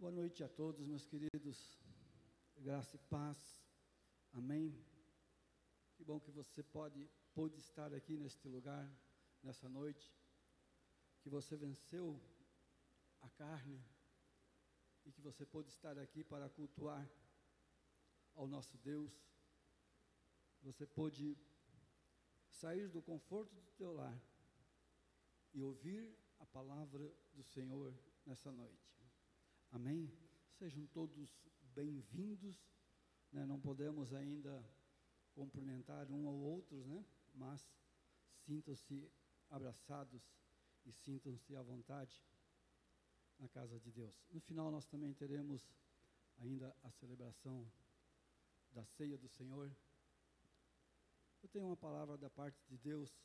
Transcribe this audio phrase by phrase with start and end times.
[0.00, 1.78] Boa noite a todos, meus queridos.
[2.56, 3.38] Graça e paz.
[4.32, 4.82] Amém.
[5.94, 8.90] Que bom que você pode pôde estar aqui neste lugar
[9.42, 10.10] nessa noite.
[11.20, 12.18] Que você venceu
[13.20, 13.78] a carne
[15.04, 17.06] e que você pôde estar aqui para cultuar
[18.34, 19.12] ao nosso Deus.
[20.62, 21.36] Você pôde
[22.48, 24.18] sair do conforto do teu lar
[25.52, 27.94] e ouvir a palavra do Senhor
[28.24, 28.99] nessa noite.
[29.72, 30.12] Amém?
[30.58, 31.30] Sejam todos
[31.76, 32.60] bem-vindos.
[33.30, 33.46] Né?
[33.46, 34.68] Não podemos ainda
[35.32, 37.04] cumprimentar um ao outro, né?
[37.32, 37.64] mas
[38.44, 39.08] sintam-se
[39.48, 40.28] abraçados
[40.84, 42.20] e sintam-se à vontade
[43.38, 44.12] na casa de Deus.
[44.32, 45.72] No final, nós também teremos
[46.38, 47.64] ainda a celebração
[48.72, 49.70] da ceia do Senhor.
[51.44, 53.16] Eu tenho uma palavra da parte de Deus,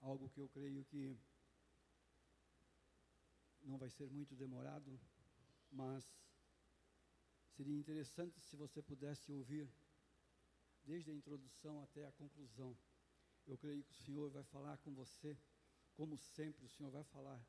[0.00, 1.18] algo que eu creio que
[3.62, 5.00] não vai ser muito demorado,
[5.72, 6.06] mas
[7.56, 9.68] seria interessante se você pudesse ouvir
[10.84, 12.76] desde a introdução até a conclusão.
[13.46, 15.36] Eu creio que o Senhor vai falar com você,
[15.94, 17.42] como sempre, o Senhor vai falar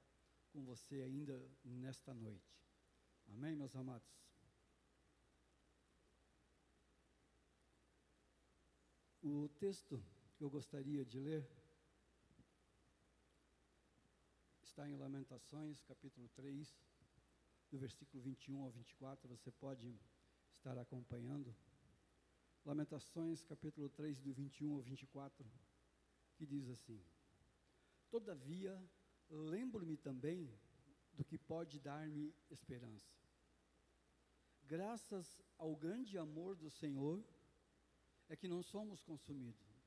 [0.52, 2.58] com você ainda nesta noite.
[3.28, 4.08] Amém, meus amados?
[9.22, 10.04] O texto
[10.36, 11.50] que eu gostaria de ler
[14.62, 16.93] está em Lamentações, capítulo 3
[17.74, 20.00] do versículo 21 ao 24, você pode
[20.58, 21.56] estar acompanhando.
[22.64, 25.44] Lamentações, capítulo 3, do 21 ao 24,
[26.36, 27.04] que diz assim:
[28.12, 28.80] Todavia,
[29.28, 30.48] lembro-me também
[31.14, 33.12] do que pode dar-me esperança.
[34.68, 37.26] Graças ao grande amor do Senhor,
[38.30, 39.82] é que não somos consumidos,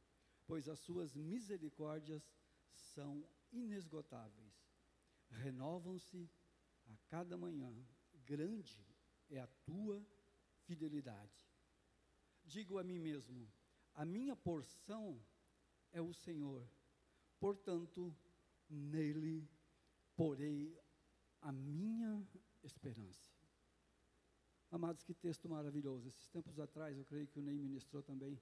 [0.45, 2.35] pois as suas misericórdias
[2.75, 4.53] são inesgotáveis,
[5.31, 6.29] renovam-se
[7.09, 7.73] cada manhã,
[8.25, 8.85] grande
[9.29, 10.05] é a tua
[10.65, 11.47] fidelidade.
[12.45, 13.51] Digo a mim mesmo:
[13.95, 15.21] a minha porção
[15.93, 16.67] é o Senhor,
[17.39, 18.15] portanto,
[18.69, 19.49] nele
[20.15, 20.79] porei
[21.41, 22.27] a minha
[22.63, 23.31] esperança.
[24.71, 26.09] Amados, que texto maravilhoso.
[26.09, 28.41] Esses tempos atrás, eu creio que o Ney ministrou também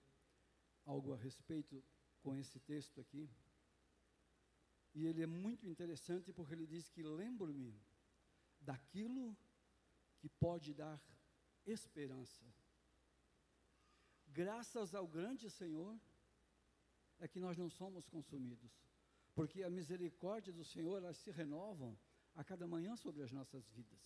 [0.85, 1.83] algo a respeito
[2.23, 3.29] com esse texto aqui.
[4.95, 7.79] E ele é muito interessante porque ele diz que lembro-me
[8.65, 9.37] daquilo
[10.19, 11.01] que pode dar
[11.67, 12.45] esperança.
[14.27, 15.99] Graças ao grande Senhor,
[17.19, 18.73] é que nós não somos consumidos,
[19.35, 21.97] porque a misericórdia do Senhor, elas se renovam
[22.35, 24.03] a cada manhã sobre as nossas vidas.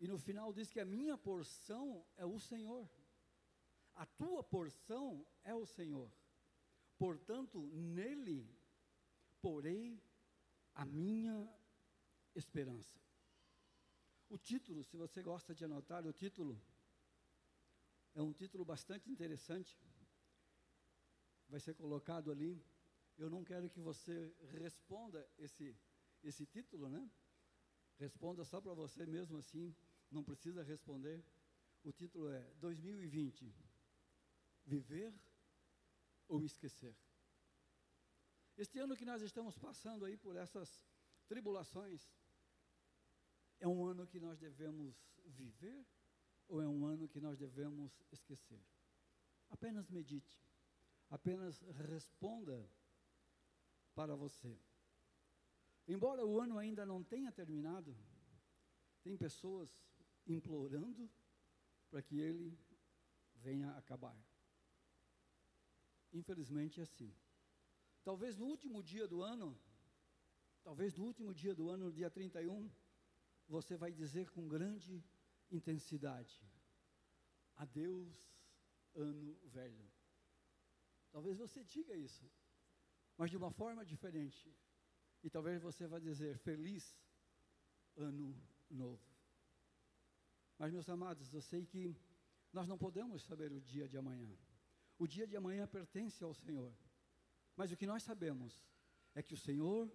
[0.00, 2.90] E no final diz que a minha porção é o Senhor,
[3.94, 6.10] a tua porção é o Senhor,
[6.98, 8.40] portanto, nele
[9.40, 10.02] porei
[10.74, 11.48] a minha
[12.38, 12.98] esperança.
[14.28, 16.60] O título, se você gosta de anotar, o título
[18.14, 19.78] é um título bastante interessante.
[21.48, 22.60] Vai ser colocado ali.
[23.16, 25.76] Eu não quero que você responda esse,
[26.22, 27.08] esse título, né?
[27.98, 29.74] Responda só para você mesmo assim,
[30.10, 31.24] não precisa responder.
[31.84, 33.54] O título é 2020:
[34.64, 35.14] Viver
[36.28, 36.94] ou Esquecer.
[38.56, 40.82] Este ano que nós estamos passando aí por essas
[41.28, 42.10] tribulações,
[43.60, 44.94] é um ano que nós devemos
[45.24, 45.86] viver
[46.48, 48.62] ou é um ano que nós devemos esquecer?
[49.48, 50.42] Apenas medite,
[51.08, 52.68] apenas responda
[53.94, 54.58] para você.
[55.88, 57.96] Embora o ano ainda não tenha terminado,
[59.02, 59.70] tem pessoas
[60.26, 61.08] implorando
[61.88, 62.58] para que ele
[63.36, 64.16] venha acabar.
[66.12, 67.14] Infelizmente é assim.
[68.02, 69.58] Talvez no último dia do ano,
[70.62, 72.70] talvez no último dia do ano, no dia 31,
[73.48, 75.04] você vai dizer com grande
[75.50, 76.42] intensidade:
[77.56, 78.30] Adeus,
[78.94, 79.90] ano velho.
[81.10, 82.30] Talvez você diga isso,
[83.16, 84.54] mas de uma forma diferente.
[85.22, 86.98] E talvez você vá dizer: Feliz
[87.96, 88.36] ano
[88.70, 89.04] novo.
[90.58, 91.94] Mas, meus amados, eu sei que
[92.52, 94.34] nós não podemos saber o dia de amanhã.
[94.98, 96.74] O dia de amanhã pertence ao Senhor.
[97.54, 98.62] Mas o que nós sabemos
[99.14, 99.90] é que o Senhor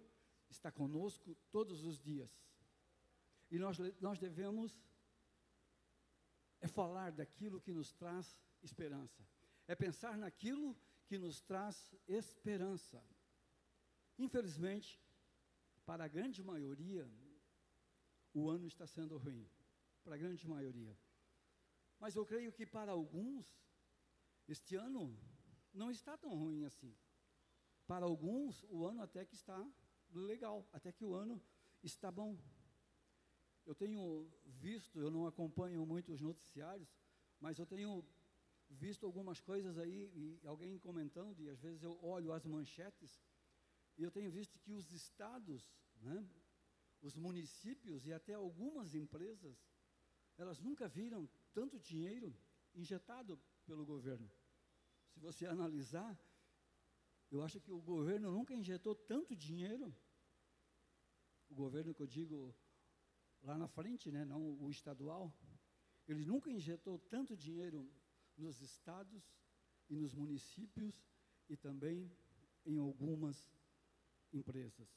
[0.48, 2.30] está conosco todos os dias
[3.52, 4.82] e nós, nós devemos
[6.58, 9.22] é falar daquilo que nos traz esperança.
[9.68, 10.74] É pensar naquilo
[11.06, 13.04] que nos traz esperança.
[14.18, 14.98] Infelizmente,
[15.84, 17.06] para a grande maioria,
[18.32, 19.46] o ano está sendo ruim.
[20.02, 20.96] Para a grande maioria.
[22.00, 23.46] Mas eu creio que para alguns,
[24.48, 25.14] este ano
[25.74, 26.96] não está tão ruim assim.
[27.86, 29.62] Para alguns, o ano até que está
[30.10, 31.38] legal, até que o ano
[31.82, 32.38] está bom.
[33.64, 36.88] Eu tenho visto, eu não acompanho muito os noticiários,
[37.40, 38.04] mas eu tenho
[38.68, 43.22] visto algumas coisas aí, e alguém comentando, e às vezes eu olho as manchetes,
[43.98, 45.70] e eu tenho visto que os estados,
[46.00, 46.26] né,
[47.00, 49.56] os municípios e até algumas empresas,
[50.38, 52.34] elas nunca viram tanto dinheiro
[52.74, 54.30] injetado pelo governo.
[55.10, 56.18] Se você analisar,
[57.30, 59.94] eu acho que o governo nunca injetou tanto dinheiro,
[61.50, 62.54] o governo que eu digo
[63.42, 65.34] lá na frente, né, não o estadual,
[66.06, 67.90] ele nunca injetou tanto dinheiro
[68.36, 69.22] nos estados
[69.88, 70.94] e nos municípios
[71.48, 72.10] e também
[72.64, 73.50] em algumas
[74.32, 74.88] empresas.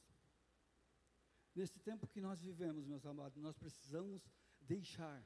[1.54, 4.22] Nesse tempo que nós vivemos, meus amados, nós precisamos
[4.60, 5.26] deixar.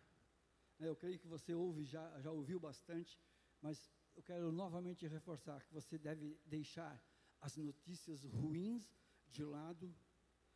[0.77, 3.19] Né, eu creio que você ouve, já, já ouviu bastante,
[3.61, 7.01] mas eu quero novamente reforçar que você deve deixar
[7.41, 8.91] as notícias ruins
[9.27, 9.95] de lado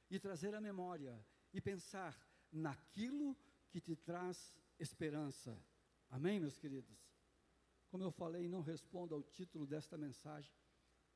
[0.09, 2.13] e trazer a memória e pensar
[2.53, 3.35] naquilo
[3.69, 5.59] que te traz esperança.
[6.09, 6.95] Amém, meus queridos?
[7.89, 10.53] Como eu falei, não respondo ao título desta mensagem,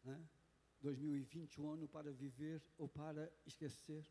[0.04, 0.28] né?
[0.82, 4.06] 2020, um ano para viver ou para esquecer.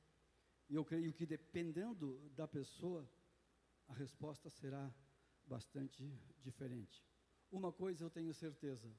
[0.69, 3.09] E eu creio que dependendo da pessoa,
[3.89, 4.93] a resposta será
[5.47, 6.03] bastante
[6.43, 7.05] diferente.
[7.51, 8.93] Uma coisa eu tenho certeza: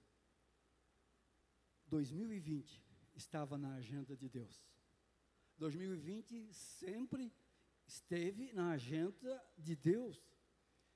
[1.88, 2.82] 2020
[3.16, 4.66] estava na agenda de Deus.
[5.58, 7.34] 2020 sempre
[7.88, 10.22] esteve na agenda de Deus.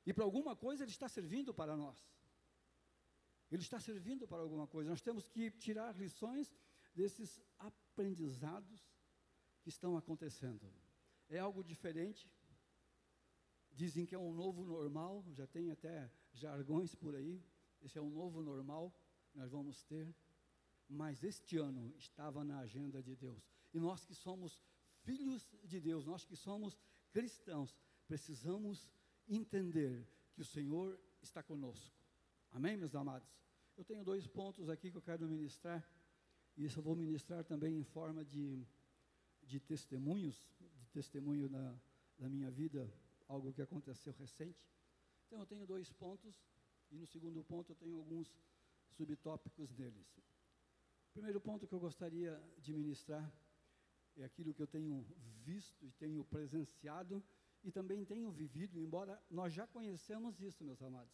[0.06, 1.98] E para alguma coisa ele está servindo para nós.
[3.50, 4.90] Ele está servindo para alguma coisa.
[4.90, 6.54] Nós temos que tirar lições
[6.94, 8.90] desses aprendizados
[9.62, 10.72] que estão acontecendo.
[11.30, 12.30] É algo diferente.
[13.72, 17.44] Dizem que é um novo normal, já tem até jargões por aí.
[17.82, 18.94] Esse é um novo normal
[19.30, 20.14] que nós vamos ter.
[20.88, 23.50] Mas este ano estava na agenda de Deus.
[23.74, 24.62] E nós que somos
[25.04, 26.78] filhos de Deus, nós que somos
[27.12, 27.76] cristãos,
[28.08, 28.90] precisamos
[29.28, 31.96] entender que o Senhor está conosco.
[32.52, 33.30] Amém, meus amados?
[33.78, 35.86] Eu tenho dois pontos aqui que eu quero ministrar,
[36.58, 38.66] e isso eu vou ministrar também em forma de,
[39.44, 41.76] de testemunhos, de testemunho da,
[42.20, 42.92] da minha vida,
[43.28, 44.68] algo que aconteceu recente.
[45.26, 46.36] Então eu tenho dois pontos,
[46.92, 48.36] e no segundo ponto eu tenho alguns
[48.98, 50.06] subtópicos deles.
[51.10, 53.32] O primeiro ponto que eu gostaria de ministrar
[54.18, 55.06] é aquilo que eu tenho
[55.44, 57.24] visto e tenho presenciado
[57.64, 61.14] e também tenho vivido, embora nós já conhecemos isso, meus amados,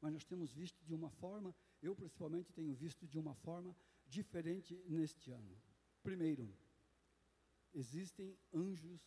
[0.00, 3.76] mas nós temos visto de uma forma, eu principalmente tenho visto de uma forma
[4.06, 5.60] diferente neste ano.
[6.02, 6.52] Primeiro,
[7.74, 9.02] existem anjos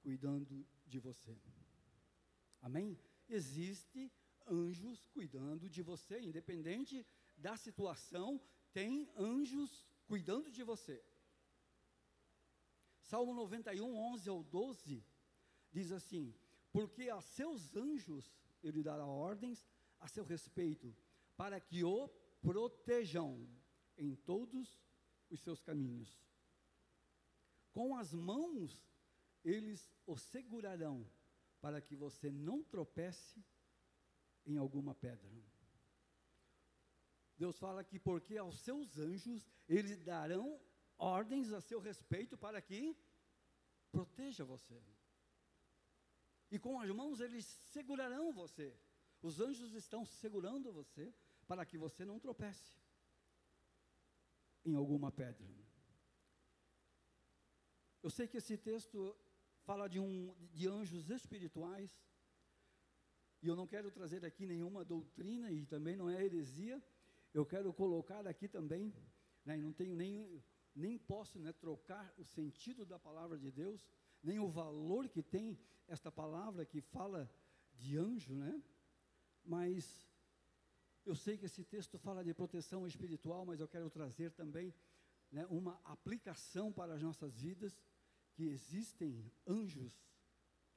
[0.00, 1.36] cuidando de você.
[2.60, 2.98] Amém?
[3.28, 4.12] Existe
[4.46, 7.04] anjos cuidando de você, independente
[7.36, 8.40] da situação,
[8.72, 11.02] tem anjos cuidando de você.
[13.06, 15.04] Salmo 91, 11 ao 12,
[15.70, 16.34] diz assim:
[16.72, 19.64] Porque a seus anjos ele dará ordens
[20.00, 20.94] a seu respeito,
[21.36, 22.08] para que o
[22.42, 23.48] protejam
[23.96, 24.82] em todos
[25.30, 26.20] os seus caminhos.
[27.72, 28.84] Com as mãos
[29.44, 31.08] eles o segurarão,
[31.60, 33.44] para que você não tropece
[34.44, 35.30] em alguma pedra.
[37.38, 40.60] Deus fala que porque aos seus anjos eles darão
[40.98, 42.96] ordens a seu respeito para que
[43.90, 44.82] proteja você.
[46.50, 48.74] E com as mãos eles segurarão você.
[49.22, 51.12] Os anjos estão segurando você
[51.46, 52.74] para que você não tropece
[54.64, 55.46] em alguma pedra.
[58.02, 59.16] Eu sei que esse texto
[59.64, 61.90] fala de, um, de anjos espirituais,
[63.42, 66.82] e eu não quero trazer aqui nenhuma doutrina, e também não é heresia,
[67.34, 68.94] eu quero colocar aqui também,
[69.44, 70.42] né, não tenho nem
[70.76, 73.80] nem posso né, trocar o sentido da palavra de Deus,
[74.22, 77.30] nem o valor que tem esta palavra que fala
[77.74, 78.62] de anjo, né?
[79.42, 80.06] Mas
[81.04, 84.74] eu sei que esse texto fala de proteção espiritual, mas eu quero trazer também
[85.30, 87.80] né, uma aplicação para as nossas vidas,
[88.34, 89.94] que existem anjos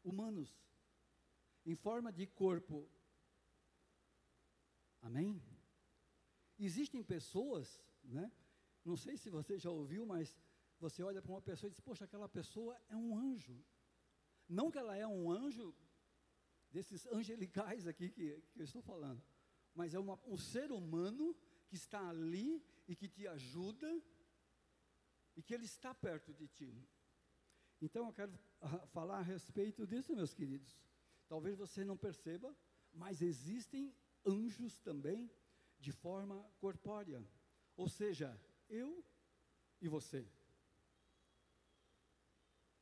[0.04, 0.58] humanos
[1.66, 2.90] em forma de corpo.
[5.02, 5.44] Amém?
[6.58, 8.32] Existem pessoas, né,
[8.90, 10.36] não sei se você já ouviu, mas
[10.80, 13.58] você olha para uma pessoa e diz: Poxa, aquela pessoa é um anjo.
[14.48, 15.76] Não que ela é um anjo
[16.72, 19.22] desses angelicais aqui que, que eu estou falando,
[19.76, 21.36] mas é uma, um ser humano
[21.68, 23.90] que está ali e que te ajuda
[25.36, 26.72] e que ele está perto de ti.
[27.80, 28.34] Então eu quero
[28.88, 30.82] falar a respeito disso, meus queridos.
[31.28, 32.56] Talvez você não perceba,
[32.92, 33.94] mas existem
[34.26, 35.32] anjos também
[35.80, 37.24] de forma corpórea.
[37.78, 38.38] Ou seja,
[38.70, 39.04] eu
[39.82, 40.26] e você.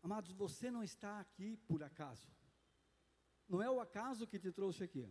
[0.02, 2.30] Amados, você não está aqui por acaso.
[3.48, 5.10] Não é o acaso que te trouxe aqui.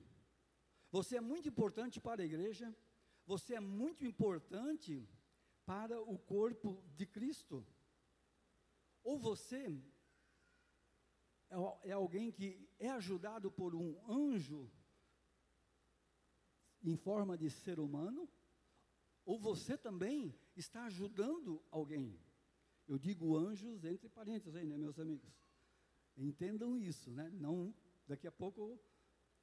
[0.91, 2.75] Você é muito importante para a igreja,
[3.27, 5.09] você é muito importante
[5.65, 7.67] para o corpo de Cristo.
[9.03, 9.83] Ou você
[11.51, 14.71] é, é alguém que é ajudado por um anjo
[16.83, 18.29] em forma de ser humano,
[19.27, 22.19] ou você também está ajudando alguém.
[22.87, 25.29] Eu digo anjos entre parênteses aí, né, meus amigos?
[26.17, 27.29] Entendam isso, né?
[27.31, 27.75] Não,
[28.07, 28.81] daqui a pouco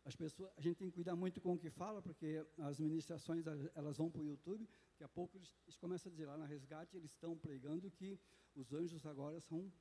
[0.06, 3.46] as pessoas, a gente tem que cuidar muito com o que fala, porque as ministrações
[3.76, 6.46] elas vão para o YouTube, daqui a pouco eles, eles, começam a dizer lá na
[6.46, 8.20] resgate, eles estão pregando que
[8.56, 9.72] os anjos agora são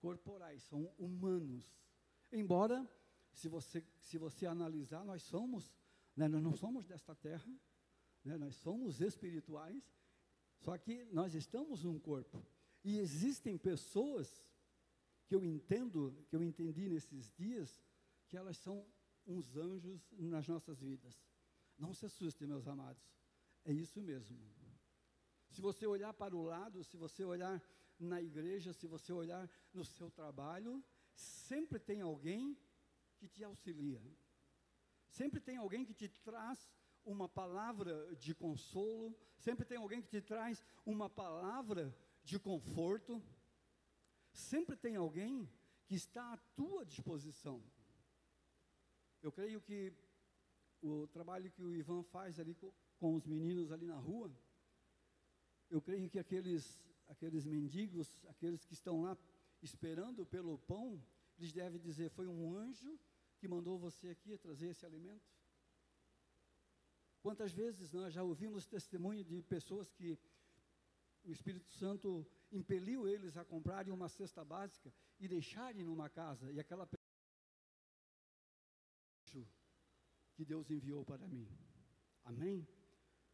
[0.00, 1.78] corporais, são humanos.
[2.32, 2.86] Embora,
[3.32, 5.72] se você, se você analisar, nós somos,
[6.14, 7.50] né, nós não somos desta terra,
[8.26, 9.82] né, nós somos espirituais,
[10.58, 12.44] só que nós estamos num corpo.
[12.82, 14.44] E existem pessoas
[15.26, 17.82] que eu entendo, que eu entendi nesses dias,
[18.28, 18.84] que elas são
[19.26, 21.14] uns anjos nas nossas vidas.
[21.78, 23.02] Não se assustem, meus amados.
[23.64, 24.38] É isso mesmo.
[25.50, 27.62] Se você olhar para o lado, se você olhar
[27.98, 32.56] na igreja, se você olhar no seu trabalho, sempre tem alguém
[33.16, 34.02] que te auxilia.
[35.08, 36.70] Sempre tem alguém que te traz
[37.06, 43.22] uma palavra de consolo, sempre tem alguém que te traz uma palavra de conforto.
[44.32, 45.48] Sempre tem alguém
[45.86, 47.62] que está à tua disposição.
[49.22, 49.94] Eu creio que
[50.82, 54.30] o trabalho que o Ivan faz ali com, com os meninos ali na rua,
[55.70, 59.16] eu creio que aqueles, aqueles mendigos, aqueles que estão lá
[59.62, 61.02] esperando pelo pão,
[61.38, 62.98] eles devem dizer: Foi um anjo
[63.38, 65.35] que mandou você aqui trazer esse alimento?
[67.26, 70.16] Quantas vezes nós já ouvimos testemunho de pessoas que
[71.24, 76.60] o Espírito Santo impeliu eles a comprarem uma cesta básica e deixarem numa casa, e
[76.60, 76.88] aquela
[79.24, 79.44] pessoa
[80.36, 81.48] que Deus enviou para mim.
[82.22, 82.64] Amém?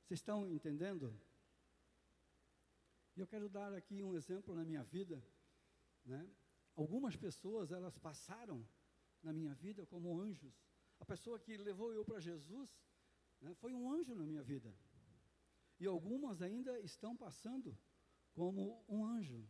[0.07, 1.15] Vocês estão entendendo?
[3.15, 5.23] E eu quero dar aqui um exemplo na minha vida,
[6.03, 6.27] né?
[6.75, 8.67] Algumas pessoas, elas passaram
[9.23, 10.55] na minha vida como anjos.
[10.99, 12.75] A pessoa que levou eu para Jesus,
[13.43, 14.75] né, foi um anjo na minha vida.
[15.79, 17.77] E algumas ainda estão passando
[18.33, 19.45] como um anjo.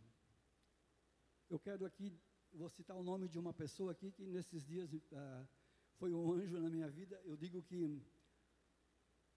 [1.48, 2.10] Eu quero aqui,
[2.52, 5.48] vou citar o nome de uma pessoa aqui que nesses dias uh,
[5.98, 7.20] foi um anjo na minha vida.
[7.24, 8.02] Eu digo que,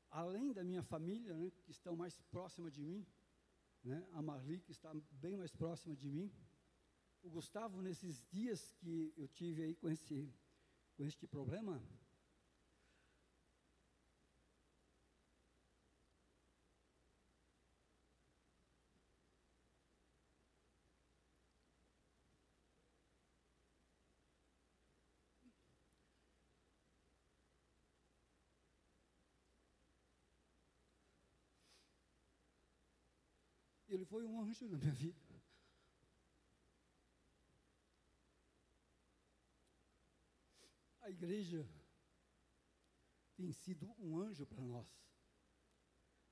[0.10, 3.06] além da minha família, né, que estão mais próxima de mim,
[3.84, 6.32] né, a Marli, que está bem mais próxima de mim,
[7.22, 10.34] o Gustavo, nesses dias que eu tive aí com esse,
[10.96, 11.84] com este problema,
[33.96, 35.18] Ele foi um anjo na minha vida.
[41.00, 41.66] A igreja
[43.38, 44.86] tem sido um anjo para nós.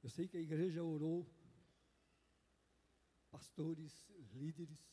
[0.02, 1.26] Eu sei que a igreja orou,
[3.32, 4.86] pastores, líderes.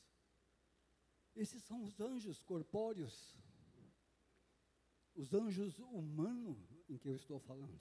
[1.34, 3.36] Esses são os anjos corpóreos,
[5.16, 7.80] os anjos humanos em que eu estou falando.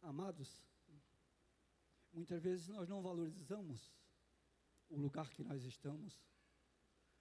[0.00, 0.65] Amados,
[2.16, 3.94] Muitas vezes nós não valorizamos
[4.88, 6.18] o lugar que nós estamos.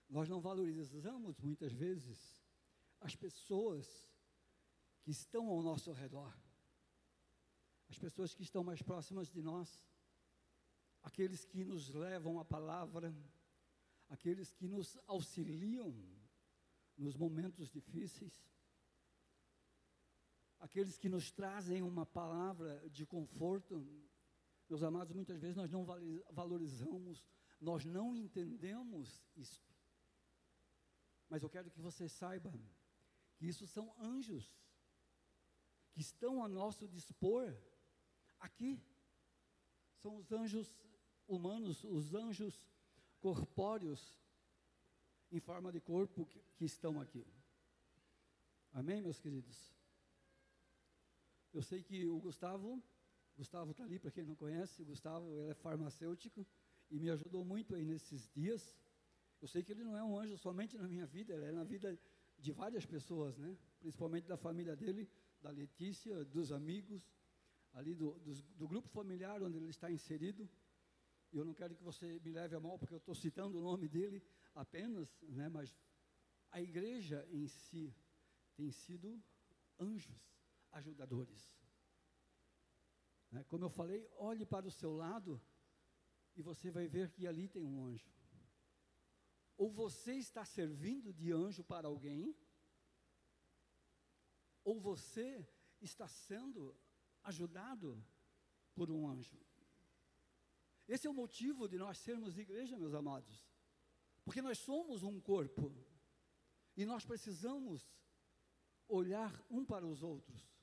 [0.08, 2.42] Nós não valorizamos muitas vezes
[3.02, 3.86] as pessoas
[5.02, 6.34] que estão ao nosso redor.
[7.90, 9.86] As pessoas que estão mais próximas de nós.
[11.04, 13.14] Aqueles que nos levam a palavra,
[14.08, 15.94] aqueles que nos auxiliam
[16.96, 18.50] nos momentos difíceis,
[20.58, 23.86] aqueles que nos trazem uma palavra de conforto
[24.70, 25.86] meus amados, muitas vezes nós não
[26.32, 27.24] valorizamos,
[27.60, 29.64] nós não entendemos isso.
[31.30, 32.54] Mas eu quero que você saiba
[33.38, 34.56] que isso são anjos
[35.92, 37.56] que estão a nosso dispor
[38.40, 38.82] aqui.
[39.98, 40.76] São os anjos
[41.28, 42.68] humanos, os anjos
[43.20, 44.20] corpóreos
[45.32, 47.26] em forma de corpo que, que estão aqui.
[48.72, 49.74] Amém, meus queridos?
[51.54, 52.84] Eu sei que o Gustavo
[53.36, 56.46] Gustavo está ali, para quem não conhece, o Gustavo ele é farmacêutico
[56.90, 58.76] e me ajudou muito aí nesses dias.
[59.42, 61.64] Eu sei que ele não é um anjo somente na minha vida, ele é na
[61.64, 62.00] vida
[62.38, 63.58] de várias pessoas, né?
[63.80, 65.10] Principalmente da família dele,
[65.42, 67.12] da Letícia, dos amigos,
[67.74, 70.50] ali do, do, do grupo familiar onde ele está inserido.
[71.34, 73.90] eu não quero que você me leve a mal, porque eu estou citando o nome
[73.90, 74.24] dele
[74.54, 75.76] apenas, né, mas
[76.52, 77.94] a igreja em si
[78.56, 79.22] tem sido
[79.78, 80.16] anjos
[80.72, 81.54] ajudadores.
[83.36, 83.44] Né?
[83.50, 85.42] Como eu falei, olhe para o seu lado
[86.38, 88.10] e você vai ver que ali tem um anjo.
[89.58, 92.34] Ou você está servindo de anjo para alguém,
[94.64, 95.46] ou você
[95.82, 96.74] está sendo
[97.24, 98.02] ajudado
[98.74, 99.38] por um anjo.
[100.88, 103.46] Esse é o motivo de nós sermos igreja, meus amados.
[104.24, 105.76] Porque nós somos um corpo.
[106.78, 107.90] E nós precisamos
[108.88, 110.55] olhar um para os outros.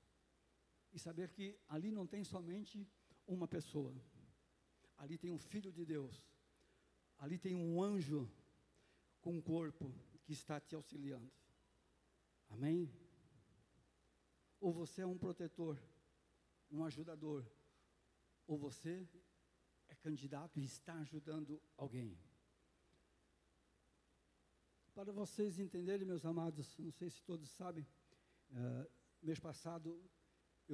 [0.92, 2.86] E saber que ali não tem somente
[3.26, 3.94] uma pessoa.
[4.96, 6.22] Ali tem um filho de Deus.
[7.18, 8.30] Ali tem um anjo
[9.20, 9.92] com um corpo
[10.24, 11.32] que está te auxiliando.
[12.50, 12.92] Amém?
[14.60, 15.78] Ou você é um protetor,
[16.70, 17.44] um ajudador,
[18.46, 19.08] ou você
[19.88, 22.18] é candidato e está ajudando alguém.
[24.94, 27.86] Para vocês entenderem, meus amados, não sei se todos sabem,
[28.50, 28.90] uh,
[29.22, 29.98] mês passado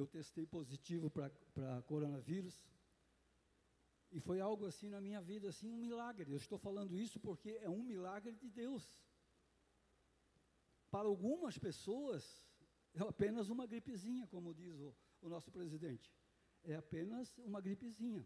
[0.01, 2.65] eu testei positivo para coronavírus.
[4.11, 6.31] E foi algo assim na minha vida, assim, um milagre.
[6.31, 8.83] Eu estou falando isso porque é um milagre de Deus.
[10.89, 12.23] Para algumas pessoas,
[12.93, 16.11] é apenas uma gripezinha, como diz o, o nosso presidente.
[16.63, 18.25] É apenas uma gripezinha.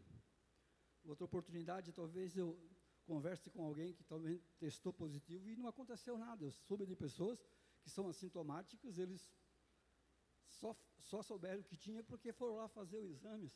[1.04, 2.58] Outra oportunidade, talvez eu
[3.06, 6.46] converse com alguém que também testou positivo e não aconteceu nada.
[6.46, 7.44] Eu soube de pessoas
[7.82, 9.30] que são assintomáticas, eles
[10.64, 13.54] só, só souberam que tinha porque foram lá fazer os exames.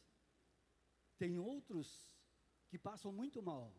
[1.17, 2.11] Tem outros
[2.67, 3.73] que passam muito mal.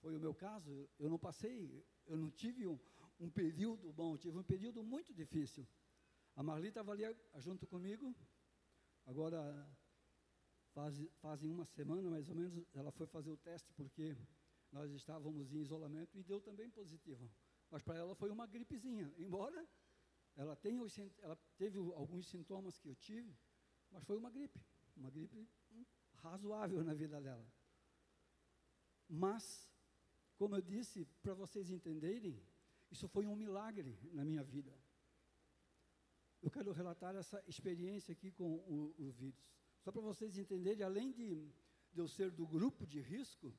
[0.00, 2.78] Foi o meu caso, eu não passei, eu não tive um,
[3.18, 5.66] um período bom, tive um período muito difícil.
[6.36, 7.04] A Marli estava ali
[7.38, 8.14] junto comigo,
[9.04, 9.40] agora
[10.72, 14.16] faz, fazem uma semana mais ou menos, ela foi fazer o teste porque
[14.72, 17.28] nós estávamos em isolamento e deu também positivo.
[17.68, 19.68] Mas para ela foi uma gripezinha, embora
[20.36, 20.82] ela, tenha
[21.18, 23.32] ela teve alguns sintomas que eu tive,
[23.90, 24.58] mas foi uma gripe,
[24.96, 25.46] uma gripe
[26.14, 27.46] razoável na vida dela.
[29.06, 29.44] Mas,
[30.38, 32.42] como eu disse, para vocês entenderem,
[32.90, 34.74] isso foi um milagre na minha vida.
[36.40, 39.44] Eu quero relatar essa experiência aqui com o, o vírus.
[39.82, 41.28] Só para vocês entenderem, além de,
[41.92, 43.54] de, eu ser do grupo de risco,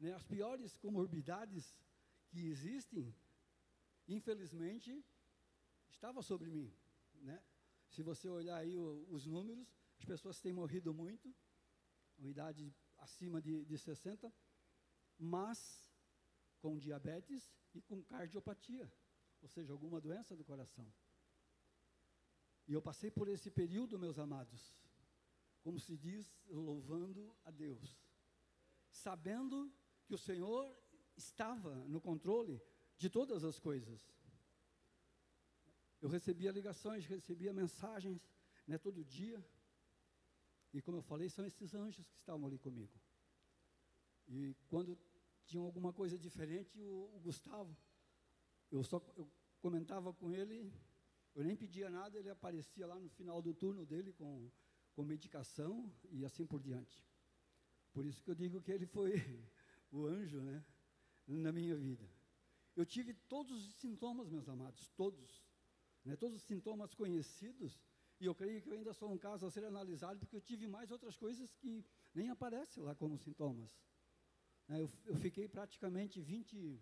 [0.00, 1.72] né, as piores comorbidades
[2.30, 3.14] que existem,
[4.08, 5.04] infelizmente,
[5.88, 6.68] estava sobre mim.
[7.22, 7.42] Né?
[7.88, 11.34] Se você olhar aí o, os números, as pessoas têm morrido muito,
[12.18, 14.32] uma idade acima de, de 60,
[15.18, 15.90] mas
[16.60, 18.92] com diabetes e com cardiopatia,
[19.40, 20.92] ou seja, alguma doença do coração.
[22.66, 24.74] E eu passei por esse período, meus amados,
[25.62, 28.00] como se diz, louvando a Deus,
[28.90, 29.72] sabendo
[30.06, 30.76] que o Senhor
[31.16, 32.60] estava no controle
[32.96, 34.12] de todas as coisas.
[36.02, 38.20] Eu recebia ligações, recebia mensagens,
[38.66, 39.42] né, todo dia,
[40.74, 42.92] e como eu falei, são esses anjos que estavam ali comigo.
[44.26, 44.98] E quando
[45.44, 47.76] tinha alguma coisa diferente, o, o Gustavo,
[48.70, 50.72] eu só eu comentava com ele,
[51.34, 54.50] eu nem pedia nada, ele aparecia lá no final do turno dele com,
[54.94, 57.00] com medicação e assim por diante.
[57.92, 59.12] Por isso que eu digo que ele foi
[59.92, 60.64] o anjo, né,
[61.28, 62.08] na minha vida.
[62.74, 65.44] Eu tive todos os sintomas, meus amados, todos,
[66.04, 67.80] né, todos os sintomas conhecidos
[68.22, 70.68] e eu creio que eu ainda sou um caso a ser analisado, porque eu tive
[70.68, 71.84] mais outras coisas que
[72.14, 73.68] nem aparecem lá como sintomas.
[74.68, 76.80] É, eu, eu fiquei praticamente 20,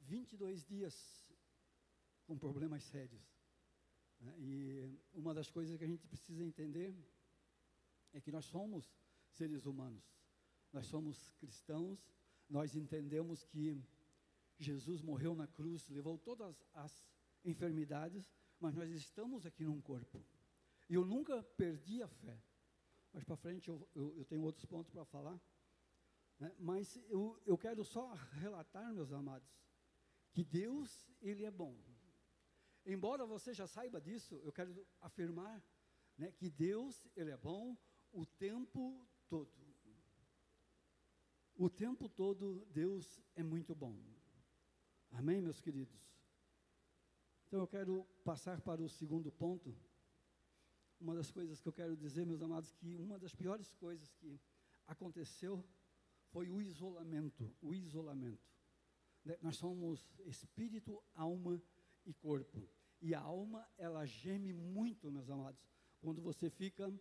[0.00, 1.24] 22 dias
[2.24, 3.22] com problemas sérios.
[4.18, 4.34] Né?
[4.40, 6.92] E uma das coisas que a gente precisa entender
[8.12, 8.92] é que nós somos
[9.30, 10.04] seres humanos,
[10.72, 12.10] nós somos cristãos,
[12.48, 13.80] nós entendemos que
[14.58, 17.06] Jesus morreu na cruz, levou todas as
[17.46, 18.30] enfermidades
[18.60, 20.24] mas nós estamos aqui num corpo.
[20.88, 22.42] E eu nunca perdi a fé.
[23.12, 25.40] Mais para frente eu, eu, eu, tenho outros pontos para falar.
[26.38, 26.54] Né?
[26.58, 29.48] Mas eu, eu quero só relatar, meus amados,
[30.32, 31.76] que Deus, Ele é bom.
[32.84, 35.62] Embora você já saiba disso, eu quero afirmar
[36.16, 37.76] né, que Deus, Ele é bom
[38.12, 39.66] o tempo todo.
[41.58, 43.98] O tempo todo Deus é muito bom.
[45.10, 46.15] Amém, meus queridos?
[47.46, 49.74] Então eu quero passar para o segundo ponto.
[51.00, 54.40] Uma das coisas que eu quero dizer, meus amados, que uma das piores coisas que
[54.86, 55.64] aconteceu
[56.32, 58.50] foi o isolamento, o isolamento.
[59.24, 61.60] Né, nós somos espírito, alma
[62.04, 62.68] e corpo.
[63.00, 65.60] E a alma, ela geme muito, meus amados,
[66.00, 66.92] quando você fica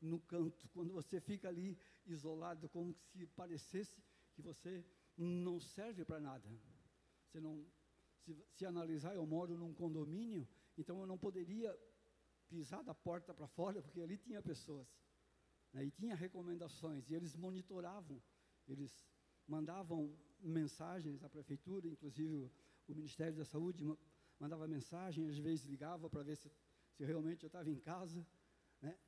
[0.00, 4.00] no canto, quando você fica ali isolado, como se parecesse
[4.34, 4.84] que você
[5.16, 6.48] não serve para nada.
[7.24, 7.66] Você não,
[8.34, 11.76] se, se analisar, eu moro num condomínio, então eu não poderia
[12.48, 14.88] pisar da porta para fora, porque ali tinha pessoas.
[15.72, 18.22] Né, e tinha recomendações, e eles monitoravam,
[18.66, 19.06] eles
[19.46, 22.50] mandavam mensagens à prefeitura, inclusive o,
[22.88, 23.84] Ministério da Saúde
[24.38, 26.50] mandava mensagem, às vezes ligava para ver se,
[26.94, 28.26] se realmente eu estava em casa.
[28.80, 28.98] Né?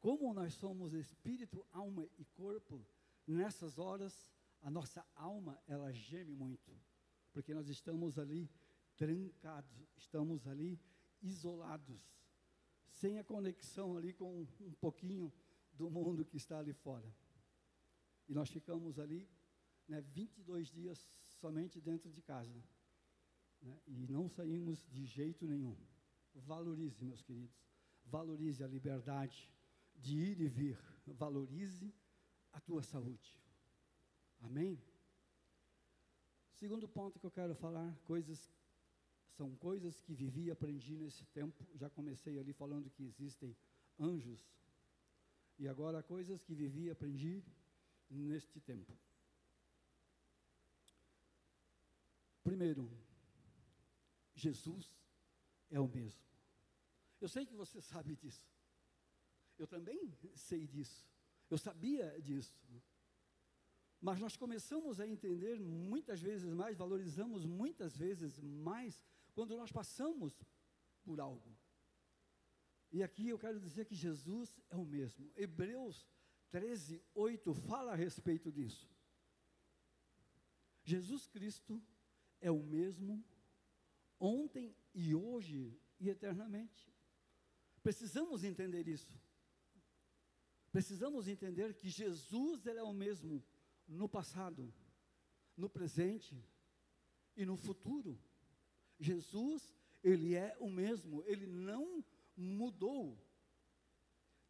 [0.00, 2.86] Como nós somos espírito, alma e corpo,
[3.26, 6.72] nessas horas a nossa alma ela geme muito,
[7.32, 8.50] porque nós estamos ali
[8.96, 10.78] trancados, estamos ali
[11.20, 12.00] isolados,
[12.88, 15.32] sem a conexão ali com um pouquinho
[15.72, 17.12] do mundo que está ali fora.
[18.28, 19.28] E nós ficamos ali
[19.88, 22.62] né, 22 dias somente dentro de casa.
[23.60, 25.76] Né, e não saímos de jeito nenhum.
[26.34, 27.56] Valorize, meus queridos.
[28.04, 29.50] Valorize a liberdade
[29.96, 30.78] de ir e vir.
[31.06, 31.92] Valorize
[32.52, 33.36] a tua saúde.
[34.40, 34.80] Amém?
[36.62, 38.48] Segundo ponto que eu quero falar, coisas
[39.36, 41.66] são coisas que vivi e aprendi nesse tempo.
[41.74, 43.56] Já comecei ali falando que existem
[43.98, 44.48] anjos.
[45.58, 47.42] E agora coisas que vivi e aprendi
[48.08, 48.96] neste tempo.
[52.44, 52.88] Primeiro,
[54.36, 54.88] Jesus
[55.68, 56.22] é o mesmo.
[57.20, 58.46] Eu sei que você sabe disso.
[59.58, 61.10] Eu também sei disso.
[61.50, 62.54] Eu sabia disso.
[64.02, 69.00] Mas nós começamos a entender muitas vezes mais, valorizamos muitas vezes mais
[69.32, 70.44] quando nós passamos
[71.04, 71.56] por algo.
[72.90, 75.30] E aqui eu quero dizer que Jesus é o mesmo.
[75.36, 76.04] Hebreus
[76.50, 78.90] 13, 8 fala a respeito disso.
[80.82, 81.80] Jesus Cristo
[82.40, 83.24] é o mesmo
[84.18, 86.92] ontem e hoje e eternamente.
[87.84, 89.16] Precisamos entender isso.
[90.72, 93.44] Precisamos entender que Jesus ele é o mesmo
[93.92, 94.72] no passado,
[95.56, 96.42] no presente
[97.36, 98.18] e no futuro.
[98.98, 102.04] Jesus, ele é o mesmo, ele não
[102.36, 103.18] mudou.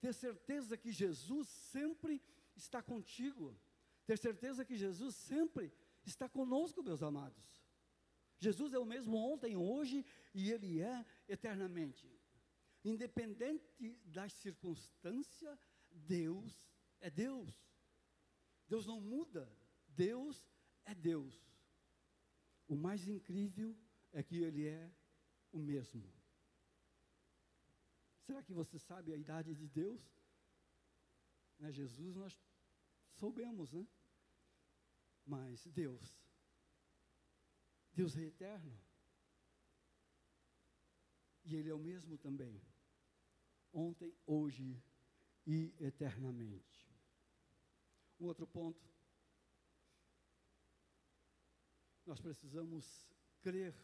[0.00, 2.22] Ter certeza que Jesus sempre
[2.56, 3.56] está contigo.
[4.06, 5.72] Ter certeza que Jesus sempre
[6.04, 7.42] está conosco, meus amados.
[8.38, 12.10] Jesus é o mesmo ontem, hoje e ele é eternamente.
[12.84, 13.64] Independente
[14.04, 15.58] das circunstâncias,
[15.90, 16.52] Deus
[17.00, 17.71] é Deus.
[18.72, 19.46] Deus não muda,
[19.86, 20.48] Deus
[20.86, 21.38] é Deus.
[22.66, 23.76] O mais incrível
[24.14, 24.90] é que Ele é
[25.52, 26.10] o mesmo.
[28.22, 30.00] Será que você sabe a idade de Deus?
[31.58, 32.40] Né, Jesus nós
[33.16, 33.86] soubemos, né?
[35.26, 36.18] Mas Deus,
[37.92, 38.74] Deus é eterno.
[41.44, 42.58] E Ele é o mesmo também.
[43.70, 44.82] Ontem, hoje
[45.46, 46.81] e eternamente.
[48.22, 48.80] Outro ponto.
[52.06, 52.84] Nós precisamos
[53.40, 53.74] crer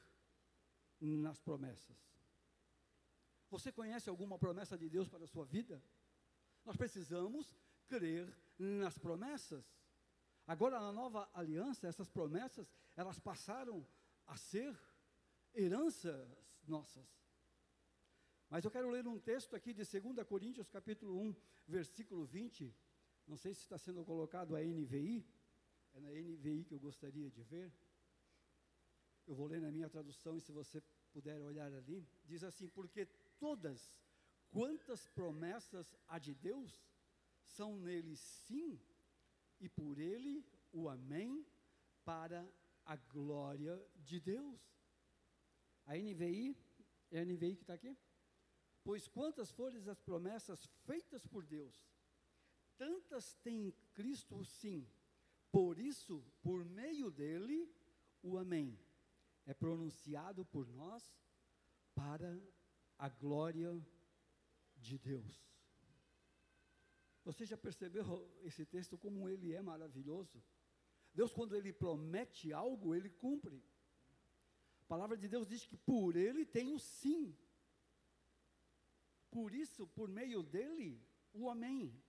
[1.00, 1.96] nas promessas.
[3.50, 5.82] Você conhece alguma promessa de Deus para a sua vida?
[6.64, 7.52] Nós precisamos
[7.86, 9.64] crer nas promessas.
[10.46, 13.84] Agora, na nova aliança, essas promessas, elas passaram
[14.26, 14.78] a ser
[15.52, 16.28] heranças
[16.66, 17.06] nossas.
[18.48, 22.74] Mas eu quero ler um texto aqui de 2 Coríntios, capítulo 1, versículo 20,
[23.28, 25.24] não sei se está sendo colocado a NVI,
[25.94, 27.72] é na NVI que eu gostaria de ver.
[29.26, 33.04] Eu vou ler na minha tradução e se você puder olhar ali, diz assim: Porque
[33.38, 33.98] todas
[34.50, 36.82] quantas promessas há de Deus
[37.42, 38.80] são nele sim,
[39.60, 41.46] e por ele o Amém,
[42.04, 42.50] para
[42.84, 44.60] a glória de Deus.
[45.84, 46.56] A NVI,
[47.10, 47.96] é a NVI que está aqui?
[48.82, 51.86] Pois quantas forem as promessas feitas por Deus,
[52.78, 54.88] tantas tem Cristo sim.
[55.50, 57.68] Por isso, por meio dele,
[58.22, 58.78] o Amém
[59.44, 61.02] é pronunciado por nós
[61.94, 62.40] para
[62.98, 63.70] a glória
[64.76, 65.48] de Deus.
[67.24, 68.04] Você já percebeu
[68.42, 70.42] esse texto como ele é maravilhoso?
[71.14, 73.62] Deus, quando ele promete algo, ele cumpre.
[74.82, 77.36] A palavra de Deus diz que por ele tem o sim.
[79.30, 82.02] Por isso, por meio dele, o amém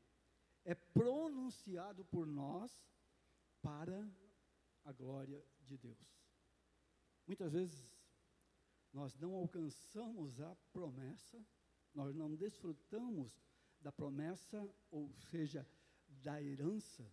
[0.70, 2.72] é pronunciado por nós
[3.60, 4.08] para
[4.86, 5.98] a glória de Deus.
[7.26, 7.92] Muitas vezes
[8.94, 11.44] nós não alcançamos a promessa,
[11.92, 13.42] nós não desfrutamos
[13.82, 15.68] da promessa, ou seja,
[16.08, 17.12] da herança,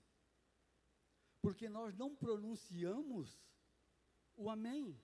[1.41, 3.43] porque nós não pronunciamos
[4.37, 5.01] o Amém.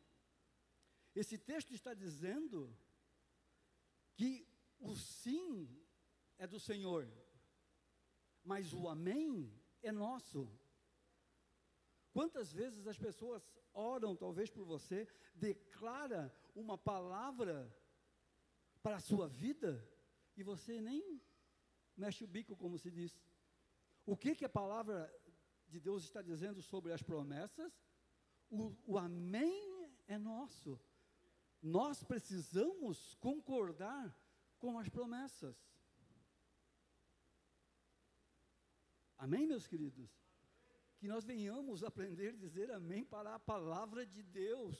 [1.14, 2.76] Esse texto está dizendo
[4.12, 4.46] que
[4.78, 5.82] o sim
[6.36, 7.10] é do Senhor,
[8.44, 9.52] mas o amém
[9.82, 10.48] é nosso.
[12.12, 17.74] Quantas vezes as pessoas oram, talvez por você, declara uma palavra
[18.82, 19.88] para a sua vida
[20.36, 21.20] e você nem
[21.96, 23.18] mexe o bico, como se diz.
[24.04, 25.12] O que, que a palavra
[25.68, 27.72] de Deus está dizendo sobre as promessas?
[28.50, 30.78] O, o amém é nosso.
[31.62, 34.14] Nós precisamos concordar
[34.58, 35.56] com as promessas.
[39.22, 40.10] Amém, meus queridos?
[40.98, 44.76] Que nós venhamos aprender a dizer amém para a palavra de Deus.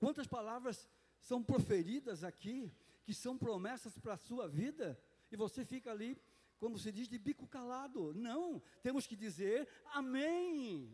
[0.00, 5.92] Quantas palavras são proferidas aqui, que são promessas para a sua vida, e você fica
[5.92, 6.20] ali,
[6.58, 8.12] como se diz, de bico calado.
[8.14, 10.92] Não, temos que dizer amém.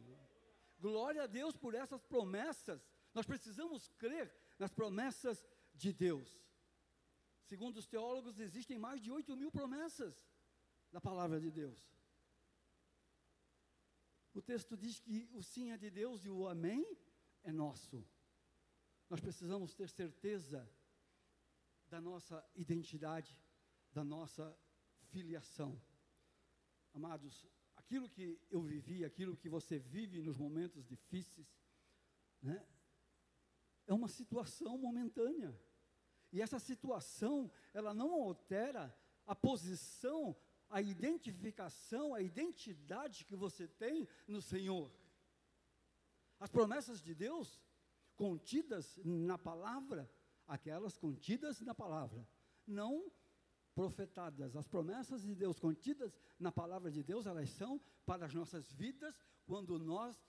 [0.78, 2.86] Glória a Deus por essas promessas.
[3.14, 5.42] Nós precisamos crer nas promessas
[5.72, 6.38] de Deus.
[7.44, 10.22] Segundo os teólogos, existem mais de 8 mil promessas
[10.92, 11.93] da palavra de Deus.
[14.34, 16.84] O texto diz que o sim é de Deus e o amém
[17.44, 18.04] é nosso.
[19.08, 20.68] Nós precisamos ter certeza
[21.86, 23.40] da nossa identidade,
[23.92, 24.58] da nossa
[25.04, 25.80] filiação.
[26.92, 31.46] Amados, aquilo que eu vivi, aquilo que você vive nos momentos difíceis,
[32.42, 32.66] né,
[33.86, 35.56] é uma situação momentânea.
[36.32, 38.92] E essa situação, ela não altera
[39.24, 40.36] a posição
[40.74, 44.90] a identificação, a identidade que você tem no Senhor.
[46.40, 47.62] As promessas de Deus,
[48.16, 50.10] contidas na palavra,
[50.48, 52.28] aquelas contidas na palavra,
[52.66, 53.08] não
[53.72, 54.56] profetadas.
[54.56, 59.14] As promessas de Deus contidas na palavra de Deus, elas são para as nossas vidas
[59.46, 60.28] quando nós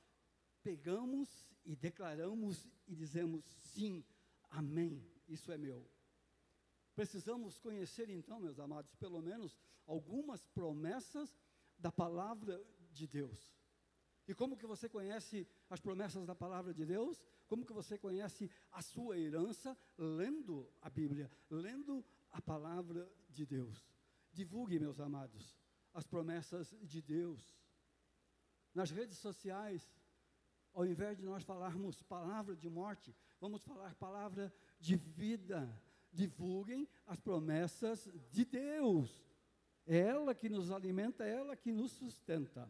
[0.62, 1.28] pegamos
[1.66, 4.06] e declaramos e dizemos sim,
[4.52, 5.90] amém, isso é meu.
[6.96, 11.38] Precisamos conhecer então, meus amados, pelo menos algumas promessas
[11.78, 13.54] da palavra de Deus.
[14.28, 17.22] E como que você conhece as promessas da palavra de Deus?
[17.48, 19.78] Como que você conhece a sua herança?
[19.98, 23.86] Lendo a Bíblia, lendo a palavra de Deus.
[24.32, 25.56] Divulgue, meus amados,
[25.94, 27.60] as promessas de Deus.
[28.74, 29.94] Nas redes sociais,
[30.74, 35.82] ao invés de nós falarmos palavra de morte, vamos falar palavra de vida
[36.16, 39.24] divulguem as promessas de Deus.
[39.86, 42.68] É ela que nos alimenta, é ela que nos sustenta.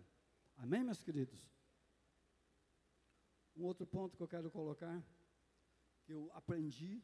[0.58, 1.39] Amém, meus queridos?
[3.55, 5.01] Um outro ponto que eu quero colocar,
[6.03, 7.01] que eu aprendi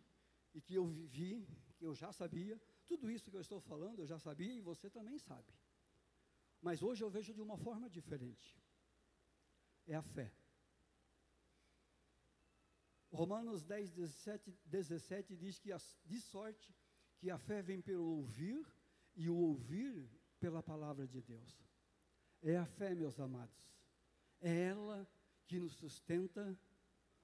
[0.54, 4.08] e que eu vivi, que eu já sabia, tudo isso que eu estou falando eu
[4.08, 5.54] já sabia e você também sabe.
[6.62, 8.62] Mas hoje eu vejo de uma forma diferente.
[9.88, 10.32] É a fé.
[13.12, 15.72] Romanos 10, 17, 17 diz que
[16.06, 16.74] de sorte
[17.18, 18.66] que a fé vem pelo ouvir
[19.16, 21.62] e o ouvir pela palavra de Deus.
[22.42, 23.56] É a fé, meus amados.
[24.40, 25.08] É ela
[25.46, 26.58] que nos sustenta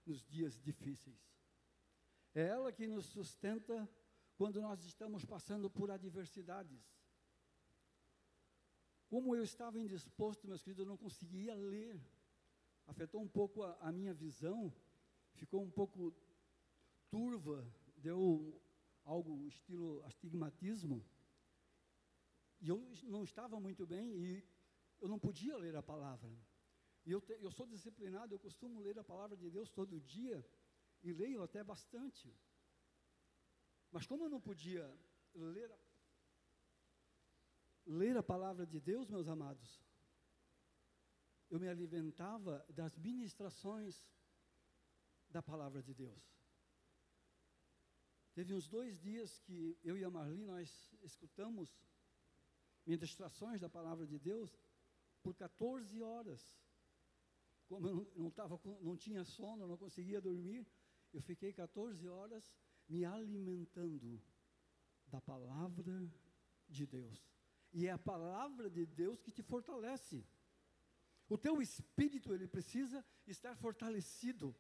[0.06, 1.20] nos dias difíceis.
[2.36, 3.90] É ela que nos sustenta
[4.36, 6.96] quando nós estamos passando por adversidades.
[9.08, 12.00] Como eu estava indisposto, meus queridos, eu não conseguia ler.
[12.86, 14.72] Afetou um pouco a, a minha visão
[15.38, 16.14] ficou um pouco
[17.10, 17.58] turva,
[17.98, 18.62] deu
[19.04, 21.06] algo estilo astigmatismo.
[22.60, 24.44] E eu não estava muito bem e
[25.00, 26.32] eu não podia ler a palavra.
[27.06, 30.46] E eu, te, eu sou disciplinado, eu costumo ler a palavra de Deus todo dia
[31.02, 32.36] e leio até bastante.
[33.92, 34.86] Mas como eu não podia
[35.34, 35.80] ler a,
[37.86, 39.82] ler a palavra de Deus, meus amados,
[41.50, 44.06] eu me alimentava das ministrações
[45.30, 46.24] da palavra de Deus.
[48.34, 51.76] Teve uns dois dias que eu e a Marli, nós escutamos
[52.86, 54.56] ministrações da palavra de Deus
[55.24, 56.42] por 14 horas.
[57.68, 60.66] Como eu não, tava, não tinha sono, não conseguia dormir,
[61.12, 62.54] eu fiquei 14 horas
[62.88, 64.22] me alimentando
[65.08, 66.10] da palavra
[66.70, 67.28] de Deus.
[67.74, 70.26] E é a palavra de Deus que te fortalece.
[71.30, 74.56] O teu espírito, ele precisa estar fortalecido.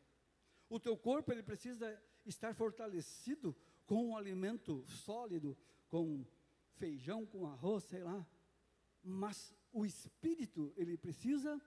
[0.69, 6.25] O teu corpo ele precisa estar fortalecido com um alimento sólido, com
[6.73, 8.25] feijão, com arroz, sei lá.
[9.01, 11.61] Mas o espírito ele precisa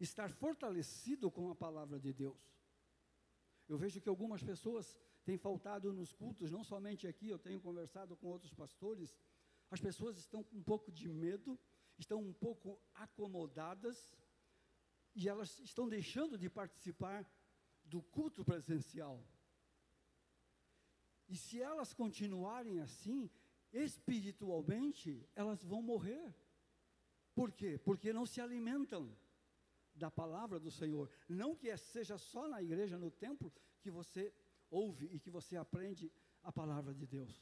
[0.00, 2.36] estar fortalecido com a palavra de Deus.
[3.68, 8.16] Eu vejo que algumas pessoas têm faltado nos cultos, não somente aqui, eu tenho conversado
[8.16, 9.16] com outros pastores.
[9.70, 11.58] As pessoas estão com um pouco de medo,
[11.96, 14.16] estão um pouco acomodadas
[15.14, 17.24] e elas estão deixando de participar
[17.92, 19.16] do culto presencial.
[21.28, 23.30] E se elas continuarem assim,
[23.72, 26.34] espiritualmente, elas vão morrer.
[27.34, 27.78] Por quê?
[27.78, 29.04] Porque não se alimentam
[29.94, 31.10] da palavra do Senhor.
[31.28, 33.52] Não que seja só na igreja, no templo,
[33.82, 34.34] que você
[34.70, 36.10] ouve e que você aprende
[36.42, 37.34] a palavra de Deus.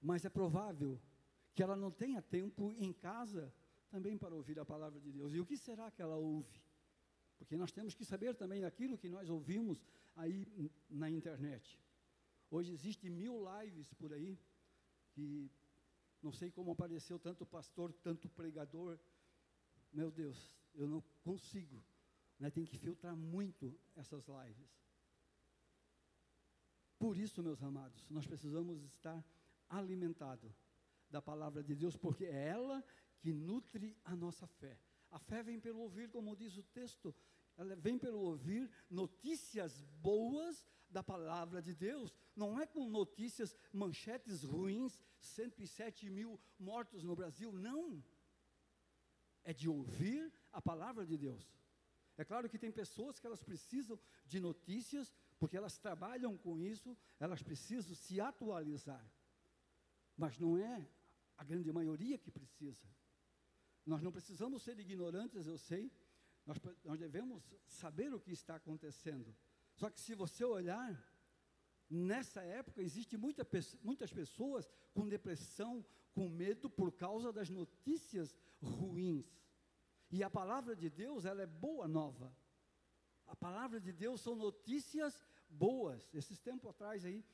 [0.00, 1.00] Mas é provável
[1.54, 3.52] que ela não tenha tempo em casa
[3.88, 5.34] também para ouvir a palavra de Deus.
[5.34, 6.63] E o que será que ela ouve?
[7.38, 9.82] Porque nós temos que saber também aquilo que nós ouvimos
[10.16, 10.46] aí
[10.88, 11.80] na internet.
[12.50, 14.38] Hoje existe mil lives por aí,
[15.12, 15.50] que
[16.22, 18.98] não sei como apareceu tanto pastor, tanto pregador.
[19.92, 21.82] Meu Deus, eu não consigo.
[22.38, 22.50] Né?
[22.50, 24.84] Tem que filtrar muito essas lives.
[26.98, 29.22] Por isso, meus amados, nós precisamos estar
[29.68, 30.52] alimentados
[31.10, 32.84] da palavra de Deus, porque é ela
[33.18, 34.78] que nutre a nossa fé.
[35.14, 37.14] A fé vem pelo ouvir, como diz o texto,
[37.56, 42.12] ela vem pelo ouvir notícias boas da palavra de Deus.
[42.34, 48.02] Não é com notícias, manchetes ruins, 107 mil mortos no Brasil, não.
[49.44, 51.46] É de ouvir a palavra de Deus.
[52.16, 53.96] É claro que tem pessoas que elas precisam
[54.26, 59.08] de notícias, porque elas trabalham com isso, elas precisam se atualizar.
[60.16, 60.88] Mas não é
[61.36, 62.84] a grande maioria que precisa.
[63.84, 65.92] Nós não precisamos ser ignorantes, eu sei,
[66.46, 69.34] nós, nós devemos saber o que está acontecendo.
[69.74, 70.92] Só que se você olhar,
[71.88, 73.46] nessa época existe muita,
[73.82, 79.26] muitas pessoas com depressão, com medo por causa das notícias ruins.
[80.10, 82.34] E a palavra de Deus, ela é boa nova.
[83.26, 86.08] A palavra de Deus são notícias boas.
[86.14, 87.24] Esses tempos atrás aí,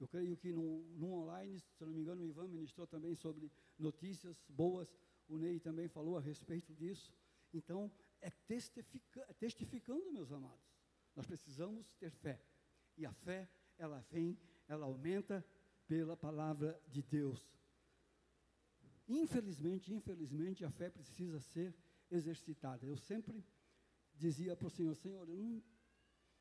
[0.00, 3.50] eu creio que no, no online, se não me engano, o Ivan ministrou também sobre
[3.78, 4.92] notícias boas.
[5.28, 7.12] O Ney também falou a respeito disso.
[7.52, 10.74] Então, é testifica, testificando, meus amados.
[11.14, 12.40] Nós precisamos ter fé.
[12.96, 15.44] E a fé, ela vem, ela aumenta
[15.86, 17.46] pela palavra de Deus.
[19.06, 21.74] Infelizmente, infelizmente, a fé precisa ser
[22.10, 22.86] exercitada.
[22.86, 23.44] Eu sempre
[24.14, 25.62] dizia para o Senhor, Senhor, eu não,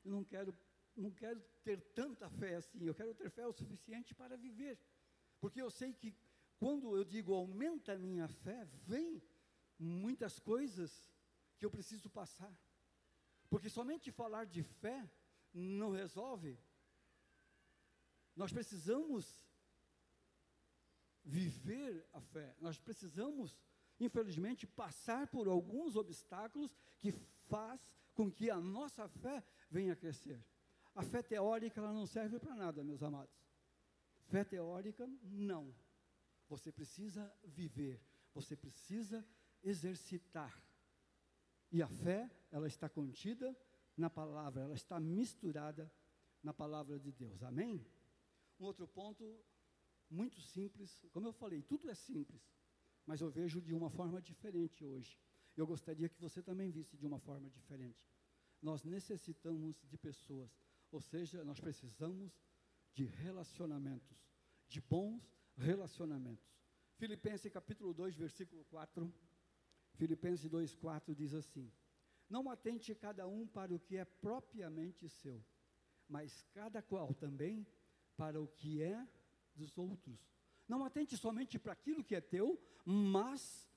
[0.05, 0.55] eu não quero
[0.95, 4.79] não quero ter tanta fé assim, eu quero ter fé o suficiente para viver.
[5.39, 6.15] Porque eu sei que
[6.57, 9.21] quando eu digo aumenta a minha fé, vem
[9.77, 11.11] muitas coisas
[11.57, 12.53] que eu preciso passar.
[13.49, 15.09] Porque somente falar de fé
[15.53, 16.57] não resolve.
[18.35, 19.45] Nós precisamos
[21.23, 22.55] viver a fé.
[22.59, 23.57] Nós precisamos,
[23.99, 27.11] infelizmente, passar por alguns obstáculos que
[27.47, 30.43] faz com que a nossa fé venha a crescer.
[30.95, 33.35] A fé teórica ela não serve para nada, meus amados.
[34.25, 35.73] Fé teórica não.
[36.53, 37.99] Você precisa viver,
[38.31, 39.25] você precisa
[39.63, 40.53] exercitar.
[41.71, 43.57] E a fé, ela está contida
[43.97, 45.91] na palavra, ela está misturada
[46.43, 47.41] na palavra de Deus.
[47.41, 47.83] Amém?
[48.59, 49.43] Um outro ponto
[50.07, 52.43] muito simples, como eu falei, tudo é simples,
[53.03, 55.19] mas eu vejo de uma forma diferente hoje.
[55.57, 58.07] Eu gostaria que você também visse de uma forma diferente.
[58.61, 60.51] Nós necessitamos de pessoas,
[60.91, 62.31] ou seja, nós precisamos
[62.93, 64.23] de relacionamentos,
[64.67, 66.53] de bons relacionamentos.
[66.97, 69.13] Filipenses capítulo 2, versículo 4
[69.95, 71.71] Filipenses 2,4 diz assim:
[72.29, 75.43] Não atente cada um para o que é propriamente seu,
[76.07, 77.65] mas cada qual também
[78.17, 79.07] para o que é
[79.55, 80.19] dos outros.
[80.67, 83.67] Não atente somente para aquilo que é teu, mas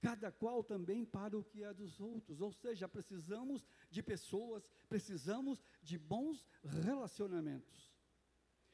[0.00, 2.40] cada qual também para o que é dos outros.
[2.40, 7.89] Ou seja, precisamos de pessoas, precisamos de bons relacionamentos.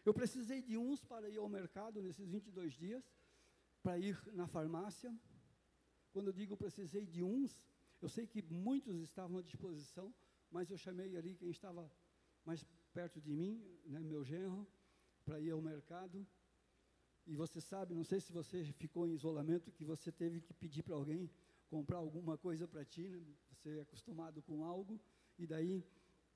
[0.06, 3.04] Eu precisei de uns para ir ao mercado nesses 22 dias,
[3.82, 5.12] para ir na farmácia,
[6.12, 7.52] quando eu digo precisei de uns,
[8.00, 10.14] eu sei que muitos estavam à disposição,
[10.48, 11.90] mas eu chamei ali quem estava
[12.44, 14.64] mais perto de mim, né, meu genro,
[15.24, 16.24] para ir ao mercado.
[17.26, 20.84] E você sabe, não sei se você ficou em isolamento, que você teve que pedir
[20.84, 21.28] para alguém
[21.68, 23.20] comprar alguma coisa para ti, né?
[23.50, 25.00] você é acostumado com algo,
[25.36, 25.84] e daí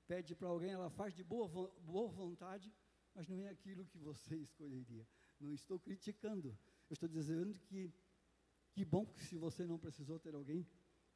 [0.08, 1.48] pede para alguém, ela faz de boa,
[1.82, 2.74] boa vontade,
[3.14, 5.06] mas não é aquilo que você escolheria.
[5.38, 6.48] Não estou criticando,
[6.88, 7.92] eu estou dizendo que
[8.72, 10.66] que bom que se você não precisou ter alguém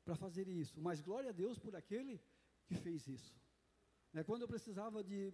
[0.05, 0.81] para fazer isso.
[0.81, 2.21] Mas glória a Deus por aquele
[2.67, 3.35] que fez isso.
[4.13, 5.33] Né, quando eu precisava de,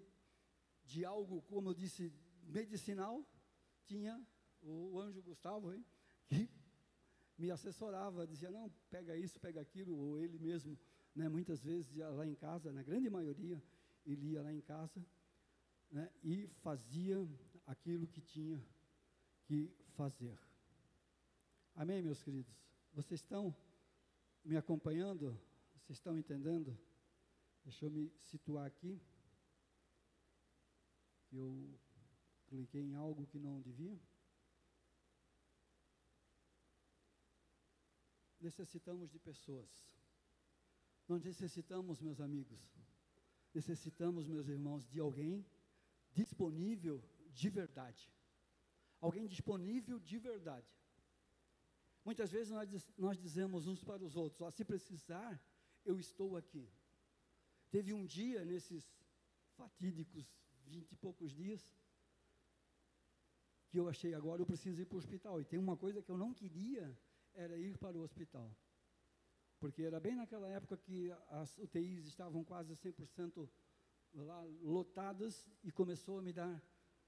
[0.84, 2.12] de algo, como eu disse,
[2.44, 3.24] medicinal,
[3.84, 4.24] tinha
[4.62, 5.84] o, o anjo Gustavo, hein,
[6.28, 6.48] que
[7.38, 10.78] me assessorava, dizia, não, pega isso, pega aquilo, ou ele mesmo,
[11.14, 13.62] né, muitas vezes ia lá em casa, na grande maioria,
[14.06, 15.04] ele ia lá em casa,
[15.91, 17.16] né, e fazia
[17.66, 18.64] aquilo que tinha
[19.45, 20.38] que fazer.
[21.74, 22.55] Amém, meus queridos?
[22.93, 23.55] Vocês estão
[24.45, 25.38] me acompanhando?
[25.74, 26.78] Vocês estão entendendo?
[27.64, 29.01] Deixa eu me situar aqui.
[31.32, 31.78] Eu
[32.47, 34.01] cliquei em algo que não devia.
[38.41, 39.68] necessitamos de pessoas.
[41.07, 42.61] Nós necessitamos, meus amigos,
[43.53, 45.45] necessitamos, meus irmãos, de alguém
[46.12, 47.02] disponível
[47.32, 48.12] de verdade.
[49.00, 50.70] Alguém disponível de verdade.
[52.04, 55.40] Muitas vezes nós, nós dizemos uns para os outros: oh, se precisar,
[55.84, 56.68] eu estou aqui.
[57.70, 58.84] Teve um dia, nesses
[59.56, 60.26] fatídicos
[60.66, 61.62] vinte e poucos dias,
[63.68, 65.40] que eu achei agora eu preciso ir para o hospital.
[65.40, 66.96] E tem uma coisa que eu não queria,
[67.34, 68.50] era ir para o hospital.
[69.58, 73.48] Porque era bem naquela época que as UTIs estavam quase 100%
[74.14, 76.62] lá lotadas e começou a me dar,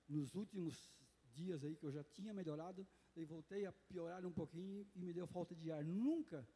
[0.09, 0.93] nos últimos
[1.33, 5.13] dias aí que eu já tinha melhorado, e voltei a piorar um pouquinho e me
[5.13, 5.85] deu falta de ar.
[5.85, 6.47] Nunca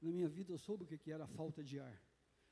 [0.00, 2.02] na minha vida eu soube o que, era falta de ar.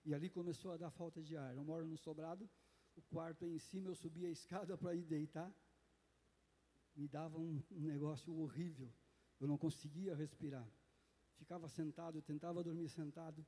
[0.05, 1.55] E ali começou a dar falta de ar.
[1.55, 2.49] Eu moro no sobrado,
[2.95, 5.53] o quarto em cima, eu subia a escada para ir deitar.
[6.95, 8.93] Me dava um negócio horrível.
[9.41, 10.69] Eu não conseguia respirar.
[11.37, 13.45] Ficava sentado, tentava dormir sentado.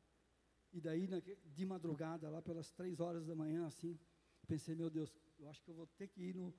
[0.77, 1.09] E daí,
[1.47, 3.99] de madrugada, lá pelas três horas da manhã, assim,
[4.47, 6.55] pensei, meu Deus, eu acho que eu vou ter que ir no,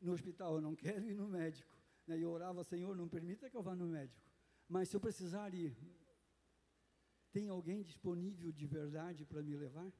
[0.00, 1.70] no hospital, eu não quero ir no médico.
[2.06, 2.18] Né?
[2.18, 4.18] E eu orava, Senhor, não permita que eu vá no médico.
[4.66, 5.76] Mas se eu precisar ir,
[7.32, 9.92] tem alguém disponível de verdade para me levar?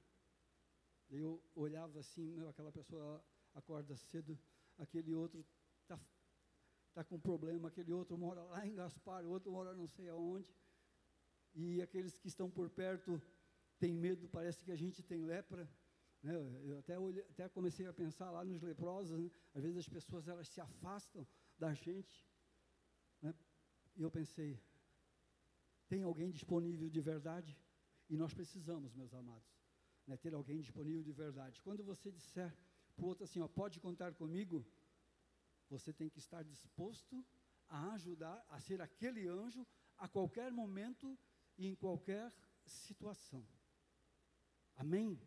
[1.10, 4.38] Eu olhava assim, meu, aquela pessoa acorda cedo,
[4.78, 5.44] aquele outro
[5.82, 6.00] está
[6.94, 10.56] tá com problema, aquele outro mora lá em Gaspar, o outro mora não sei aonde.
[11.52, 13.20] E aqueles que estão por perto
[13.80, 15.68] têm medo, parece que a gente tem lepra.
[16.22, 16.34] Né?
[16.70, 19.30] Eu até, olhei, até comecei a pensar lá nos leprosos, né?
[19.54, 21.26] às vezes as pessoas elas se afastam
[21.58, 22.16] da gente.
[23.22, 23.34] Né?
[23.96, 24.60] E eu pensei,
[25.88, 27.58] tem alguém disponível de verdade?
[28.08, 29.50] E nós precisamos, meus amados,
[30.06, 31.62] né, ter alguém disponível de verdade.
[31.62, 32.54] Quando você disser
[32.94, 34.66] para o outro assim, ó, pode contar comigo,
[35.68, 37.24] você tem que estar disposto
[37.68, 39.66] a ajudar, a ser aquele anjo
[39.96, 41.16] a qualquer momento
[41.56, 42.32] e em qualquer
[42.64, 43.46] situação.
[44.80, 45.20] Amém?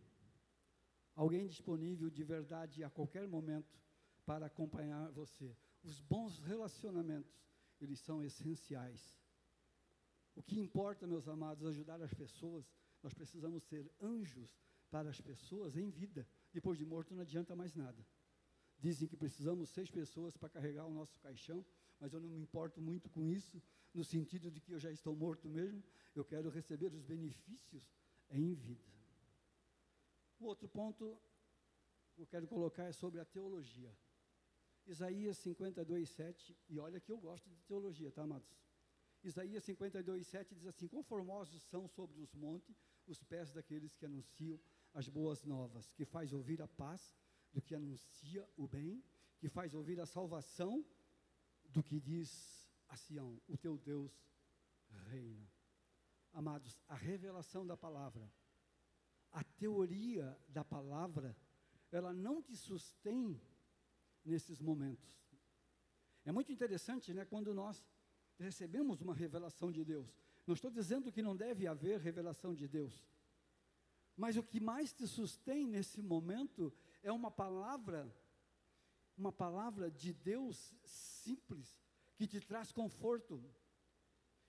[1.16, 3.80] Alguém disponível de verdade a qualquer momento
[4.26, 5.56] para acompanhar você.
[5.84, 7.40] Os bons relacionamentos,
[7.80, 9.22] eles são essenciais.
[10.36, 12.66] O que importa, meus amados, ajudar as pessoas.
[13.04, 14.50] Nós precisamos ser anjos
[14.90, 16.28] para as pessoas em vida.
[16.52, 18.04] Depois de morto não adianta mais nada.
[18.80, 21.64] Dizem que precisamos seis pessoas para carregar o nosso caixão,
[22.00, 23.62] mas eu não me importo muito com isso,
[23.94, 25.84] no sentido de que eu já estou morto mesmo.
[26.16, 27.84] Eu quero receber os benefícios
[28.32, 28.93] em vida.
[30.40, 31.18] O outro ponto
[32.14, 33.96] que eu quero colocar é sobre a teologia.
[34.86, 38.54] Isaías 52, 7, e olha que eu gosto de teologia, tá, amados?
[39.24, 44.60] Isaías 52, 7 diz assim: Conformosos são sobre os montes os pés daqueles que anunciam
[44.94, 47.16] as boas novas, que faz ouvir a paz
[47.52, 49.04] do que anuncia o bem,
[49.40, 50.86] que faz ouvir a salvação
[51.70, 54.12] do que diz a Sião: O teu Deus
[55.10, 55.50] reina.
[56.34, 58.30] Amados, a revelação da palavra,
[59.64, 61.34] teoria da palavra,
[61.90, 63.42] ela não te sustém
[64.26, 65.24] nesses momentos.
[66.26, 67.82] É muito interessante, né, quando nós
[68.38, 70.14] recebemos uma revelação de Deus.
[70.46, 73.08] Não estou dizendo que não deve haver revelação de Deus.
[74.18, 78.14] Mas o que mais te sustém nesse momento é uma palavra,
[79.16, 81.82] uma palavra de Deus simples,
[82.18, 83.42] que te traz conforto,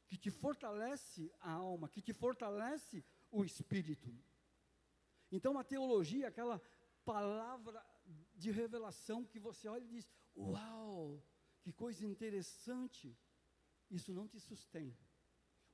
[0.09, 4.13] que te fortalece a alma, que te fortalece o espírito.
[5.35, 6.61] Então a teologia, aquela
[7.05, 7.85] palavra
[8.35, 11.23] de revelação que você olha e diz: Uau,
[11.61, 13.17] que coisa interessante
[13.91, 14.97] isso não te sustém.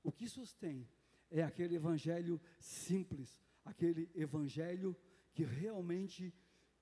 [0.03, 0.89] O que sustém
[1.31, 4.97] é aquele evangelho simples, aquele evangelho
[5.33, 6.35] que realmente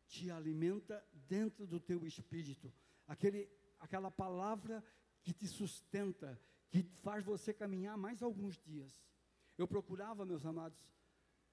[0.06, 2.72] te alimenta dentro do teu espírito,
[3.06, 4.82] aquele, aquela palavra
[5.22, 9.04] que te sustenta, que faz você caminhar mais alguns dias.
[9.56, 10.82] Eu procurava, meus amados,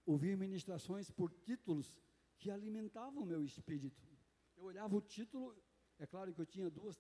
[0.06, 1.96] ouvir ministrações por títulos
[2.38, 4.08] que alimentavam o meu espírito.
[4.58, 5.56] Eu olhava o título,
[5.98, 6.98] é claro que eu tinha duas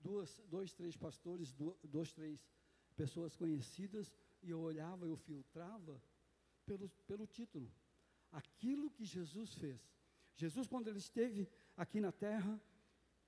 [0.00, 2.46] duas, dois, três pastores, duas, três
[2.96, 6.02] pessoas conhecidas, e eu olhava, eu filtrava
[6.66, 7.70] pelo, pelo título.
[8.32, 9.80] Aquilo que Jesus fez.
[10.36, 12.60] Jesus, quando ele esteve aqui na terra,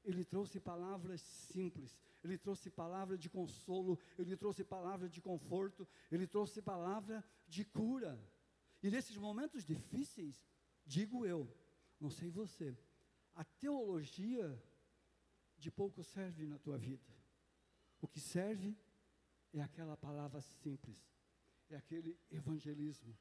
[0.05, 6.27] ele trouxe palavras simples, ele trouxe palavra de consolo, ele trouxe palavra de conforto, ele
[6.27, 8.19] trouxe palavra de cura.
[8.83, 10.45] E nesses momentos difíceis,
[10.85, 11.49] digo eu,
[12.01, 12.77] não sei você,
[13.35, 14.61] a teologia
[15.57, 17.09] de pouco serve na tua vida.
[18.01, 18.77] O que serve
[19.53, 20.99] é aquela palavra simples,
[21.71, 23.17] é aquele evangelismo.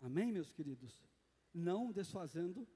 [0.00, 1.02] Amém, meus queridos?
[1.52, 2.68] Não desfazendo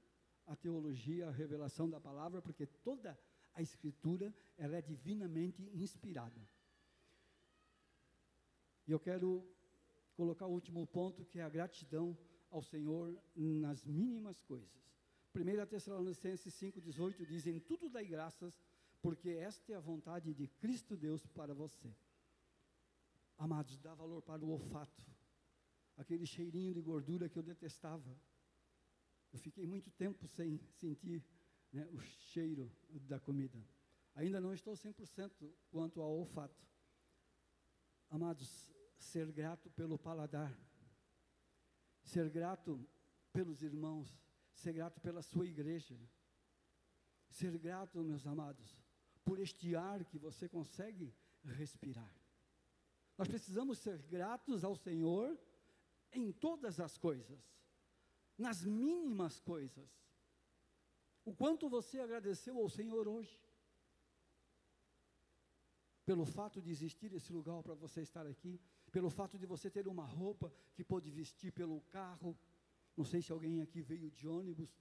[0.47, 3.19] a teologia, a revelação da palavra, porque toda
[3.53, 6.49] a escritura ela é divinamente inspirada.
[8.87, 9.54] E eu quero
[10.15, 12.17] colocar o último ponto, que é a gratidão
[12.51, 14.85] ao Senhor nas mínimas coisas.
[15.35, 18.63] 1 Tessalonicenses 5,18 diz: Em tudo dai graças,
[19.03, 21.93] porque esta é a vontade de Cristo Deus para você.
[23.37, 25.05] Amados, dá valor para o olfato,
[25.97, 28.17] aquele cheirinho de gordura que eu detestava.
[29.33, 31.25] Eu fiquei muito tempo sem sentir
[31.73, 33.59] né, o cheiro da comida.
[34.15, 36.65] Ainda não estou 100% quanto ao olfato.
[38.09, 40.57] Amados, ser grato pelo paladar,
[42.03, 42.87] ser grato
[43.33, 44.19] pelos irmãos,
[44.55, 45.99] ser grato pela sua igreja,
[47.29, 48.79] ser grato, meus amados,
[49.25, 52.15] por este ar que você consegue respirar.
[53.17, 55.39] Nós precisamos ser gratos ao Senhor
[56.13, 57.41] em todas as coisas,
[58.37, 59.91] nas mínimas coisas.
[61.25, 63.41] O quanto você agradeceu ao Senhor hoje,
[66.05, 68.61] pelo fato de existir esse lugar para você estar aqui,
[68.95, 72.39] pelo fato de você ter uma roupa que pode vestir pelo carro.
[72.97, 74.73] Não sei se alguém aqui veio de ônibus,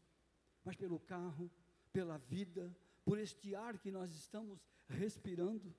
[0.64, 1.50] mas pelo carro,
[1.92, 2.72] pela vida,
[3.04, 5.76] por este ar que nós estamos respirando,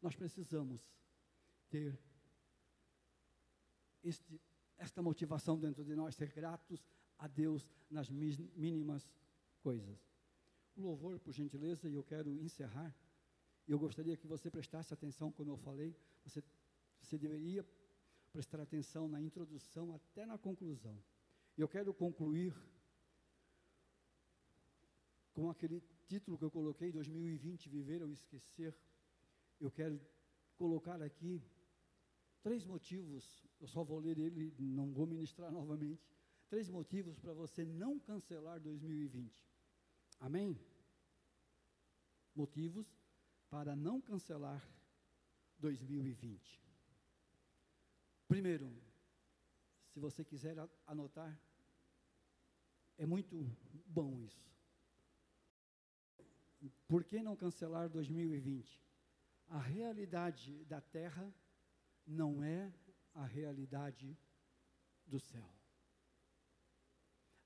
[0.00, 0.80] nós precisamos
[1.68, 1.98] ter
[4.02, 4.40] este,
[4.78, 9.12] esta motivação dentro de nós, ser gratos a Deus nas mínimas
[9.60, 10.08] coisas.
[10.74, 12.96] Louvor, por gentileza, e eu quero encerrar.
[13.68, 15.94] Eu gostaria que você prestasse atenção quando eu falei.
[16.24, 16.42] Você
[17.06, 17.64] você deveria
[18.32, 21.00] prestar atenção na introdução até na conclusão.
[21.56, 22.52] Eu quero concluir
[25.32, 28.76] com aquele título que eu coloquei, 2020, Viver ou Esquecer.
[29.60, 30.00] Eu quero
[30.56, 31.40] colocar aqui
[32.42, 36.10] três motivos, eu só vou ler ele, não vou ministrar novamente.
[36.48, 39.48] Três motivos para você não cancelar 2020.
[40.20, 40.58] Amém?
[42.34, 42.86] Motivos
[43.48, 44.68] para não cancelar
[45.58, 46.65] 2020.
[48.28, 48.72] Primeiro,
[49.92, 50.56] se você quiser
[50.86, 51.38] anotar,
[52.98, 53.36] é muito
[53.86, 54.46] bom isso.
[56.88, 58.82] Por que não cancelar 2020?
[59.48, 61.32] A realidade da terra
[62.06, 62.72] não é
[63.14, 64.16] a realidade
[65.06, 65.48] do céu.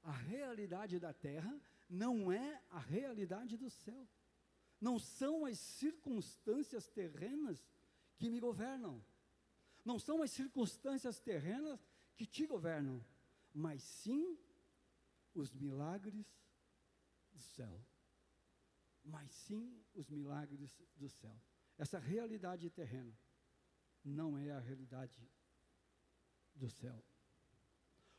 [0.03, 4.09] A realidade da terra não é a realidade do céu.
[4.81, 7.63] Não são as circunstâncias terrenas
[8.17, 9.05] que me governam.
[9.85, 11.81] Não são as circunstâncias terrenas
[12.17, 13.05] que te governam,
[13.53, 14.39] mas sim
[15.35, 16.27] os milagres
[17.33, 17.81] do céu.
[19.03, 21.41] Mas sim os milagres do céu.
[21.79, 23.17] Essa realidade terrena
[24.05, 25.19] não é a realidade
[26.55, 27.03] do céu.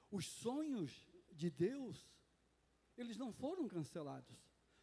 [0.10, 2.12] Os sonhos de Deus,
[2.98, 4.36] eles não foram cancelados.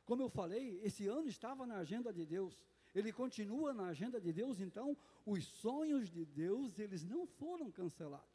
[0.05, 2.65] Como eu falei, esse ano estava na agenda de Deus
[2.99, 8.27] ele continua na agenda de Deus, então os sonhos de Deus, eles não foram cancelados.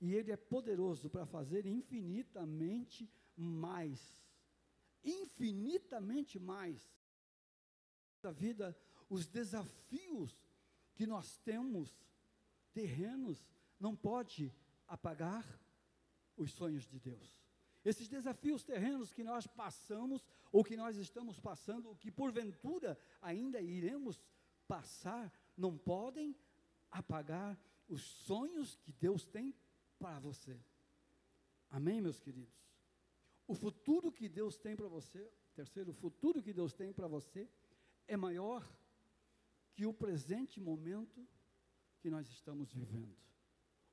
[0.00, 4.20] E ele é poderoso para fazer infinitamente mais.
[5.02, 6.92] Infinitamente mais.
[8.22, 8.76] Da vida,
[9.08, 10.36] os desafios
[10.94, 11.96] que nós temos
[12.72, 13.44] terrenos
[13.78, 14.54] não pode
[14.86, 15.44] apagar
[16.36, 17.38] os sonhos de Deus.
[17.84, 23.60] Esses desafios terrenos que nós passamos, ou que nós estamos passando, ou que porventura ainda
[23.60, 24.20] iremos
[24.66, 26.36] passar, não podem
[26.90, 27.58] apagar
[27.88, 29.54] os sonhos que Deus tem
[29.98, 30.60] para você.
[31.70, 32.54] Amém, meus queridos?
[33.46, 37.48] O futuro que Deus tem para você, terceiro, o futuro que Deus tem para você
[38.06, 38.66] é maior
[39.72, 41.26] que o presente momento
[42.00, 43.16] que nós estamos vivendo.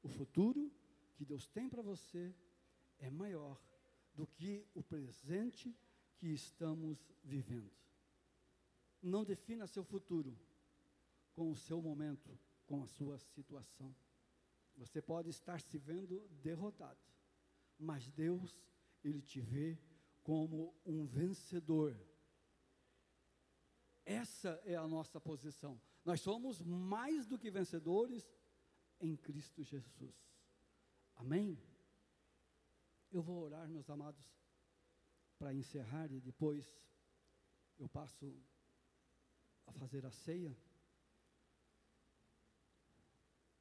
[0.01, 0.71] O futuro
[1.15, 2.33] que Deus tem para você
[2.99, 3.61] é maior
[4.15, 5.75] do que o presente
[6.17, 7.71] que estamos vivendo.
[9.01, 10.37] Não defina seu futuro
[11.33, 13.95] com o seu momento, com a sua situação.
[14.77, 16.99] Você pode estar se vendo derrotado,
[17.77, 18.57] mas Deus,
[19.03, 19.77] Ele te vê
[20.23, 21.95] como um vencedor.
[24.05, 25.79] Essa é a nossa posição.
[26.03, 28.27] Nós somos mais do que vencedores
[28.99, 30.15] em Cristo Jesus.
[31.15, 31.59] Amém?
[33.11, 34.25] Eu vou orar, meus amados,
[35.37, 36.65] para encerrar e depois
[37.77, 38.33] eu passo
[39.67, 40.55] a fazer a ceia.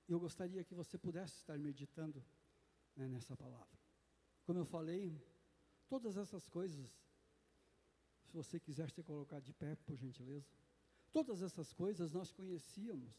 [0.09, 2.25] Eu gostaria que você pudesse estar meditando
[2.95, 3.79] né, nessa palavra.
[4.45, 5.21] Como eu falei,
[5.89, 6.91] todas essas coisas,
[8.23, 10.53] se você quiser se colocar de pé, por gentileza,
[11.13, 13.15] todas essas coisas nós conhecíamos.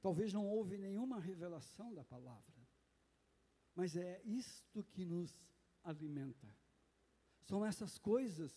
[0.00, 2.61] Talvez não houve nenhuma revelação da palavra,
[3.74, 5.36] mas é isto que nos
[5.82, 6.48] alimenta.
[7.42, 8.52] São essas coisas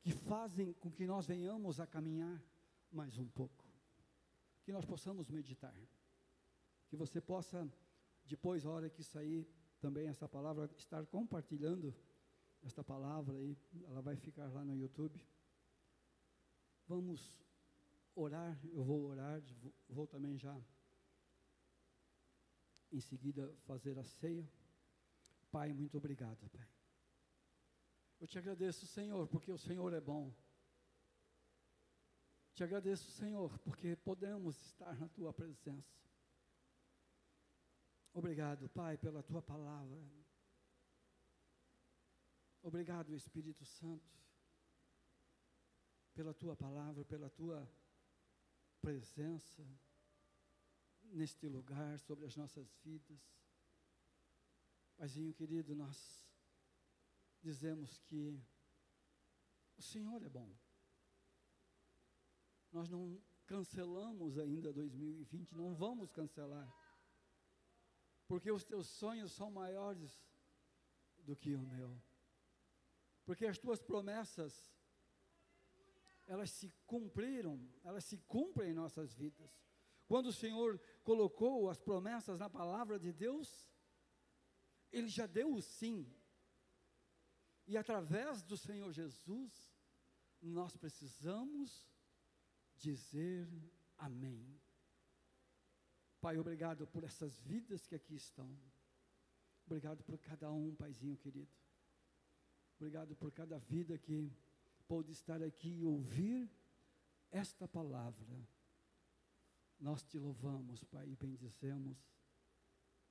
[0.00, 2.42] que fazem com que nós venhamos a caminhar
[2.90, 3.64] mais um pouco,
[4.64, 5.74] que nós possamos meditar.
[6.88, 7.70] Que você possa,
[8.24, 9.46] depois, a hora que sair
[9.78, 11.94] também essa palavra, estar compartilhando
[12.62, 15.24] esta palavra aí, ela vai ficar lá no YouTube.
[16.86, 17.38] Vamos
[18.14, 19.42] orar, eu vou orar,
[19.88, 20.60] vou também já
[22.92, 24.48] em seguida fazer a ceia.
[25.50, 26.68] Pai, muito obrigado, Pai.
[28.20, 30.32] Eu te agradeço, Senhor, porque o Senhor é bom.
[32.54, 35.98] Te agradeço, Senhor, porque podemos estar na tua presença.
[38.12, 39.98] Obrigado, Pai, pela tua palavra.
[42.62, 44.12] Obrigado, Espírito Santo,
[46.12, 47.66] pela tua palavra, pela tua
[48.82, 49.66] presença
[51.12, 53.20] neste lugar, sobre as nossas vidas.
[54.96, 56.28] Paizinho querido, nós
[57.42, 58.38] dizemos que
[59.76, 60.54] o Senhor é bom.
[62.70, 66.70] Nós não cancelamos ainda 2020, não vamos cancelar.
[68.28, 70.22] Porque os teus sonhos são maiores
[71.18, 72.00] do que o meu.
[73.24, 74.70] Porque as tuas promessas
[76.30, 79.50] elas se cumpriram, elas se cumprem em nossas vidas.
[80.10, 83.48] Quando o Senhor colocou as promessas na palavra de Deus,
[84.90, 86.04] Ele já deu o sim.
[87.64, 89.72] E através do Senhor Jesus,
[90.42, 91.88] nós precisamos
[92.76, 93.48] dizer
[93.98, 94.60] amém.
[96.20, 98.50] Pai, obrigado por essas vidas que aqui estão.
[99.64, 101.56] Obrigado por cada um, Paizinho querido.
[102.78, 104.28] Obrigado por cada vida que
[104.88, 106.50] pôde estar aqui e ouvir
[107.30, 108.44] esta palavra.
[109.80, 112.06] Nós te louvamos, Pai, e bendizemos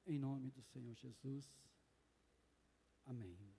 [0.05, 1.51] em nome do Senhor Jesus.
[3.05, 3.58] Amém.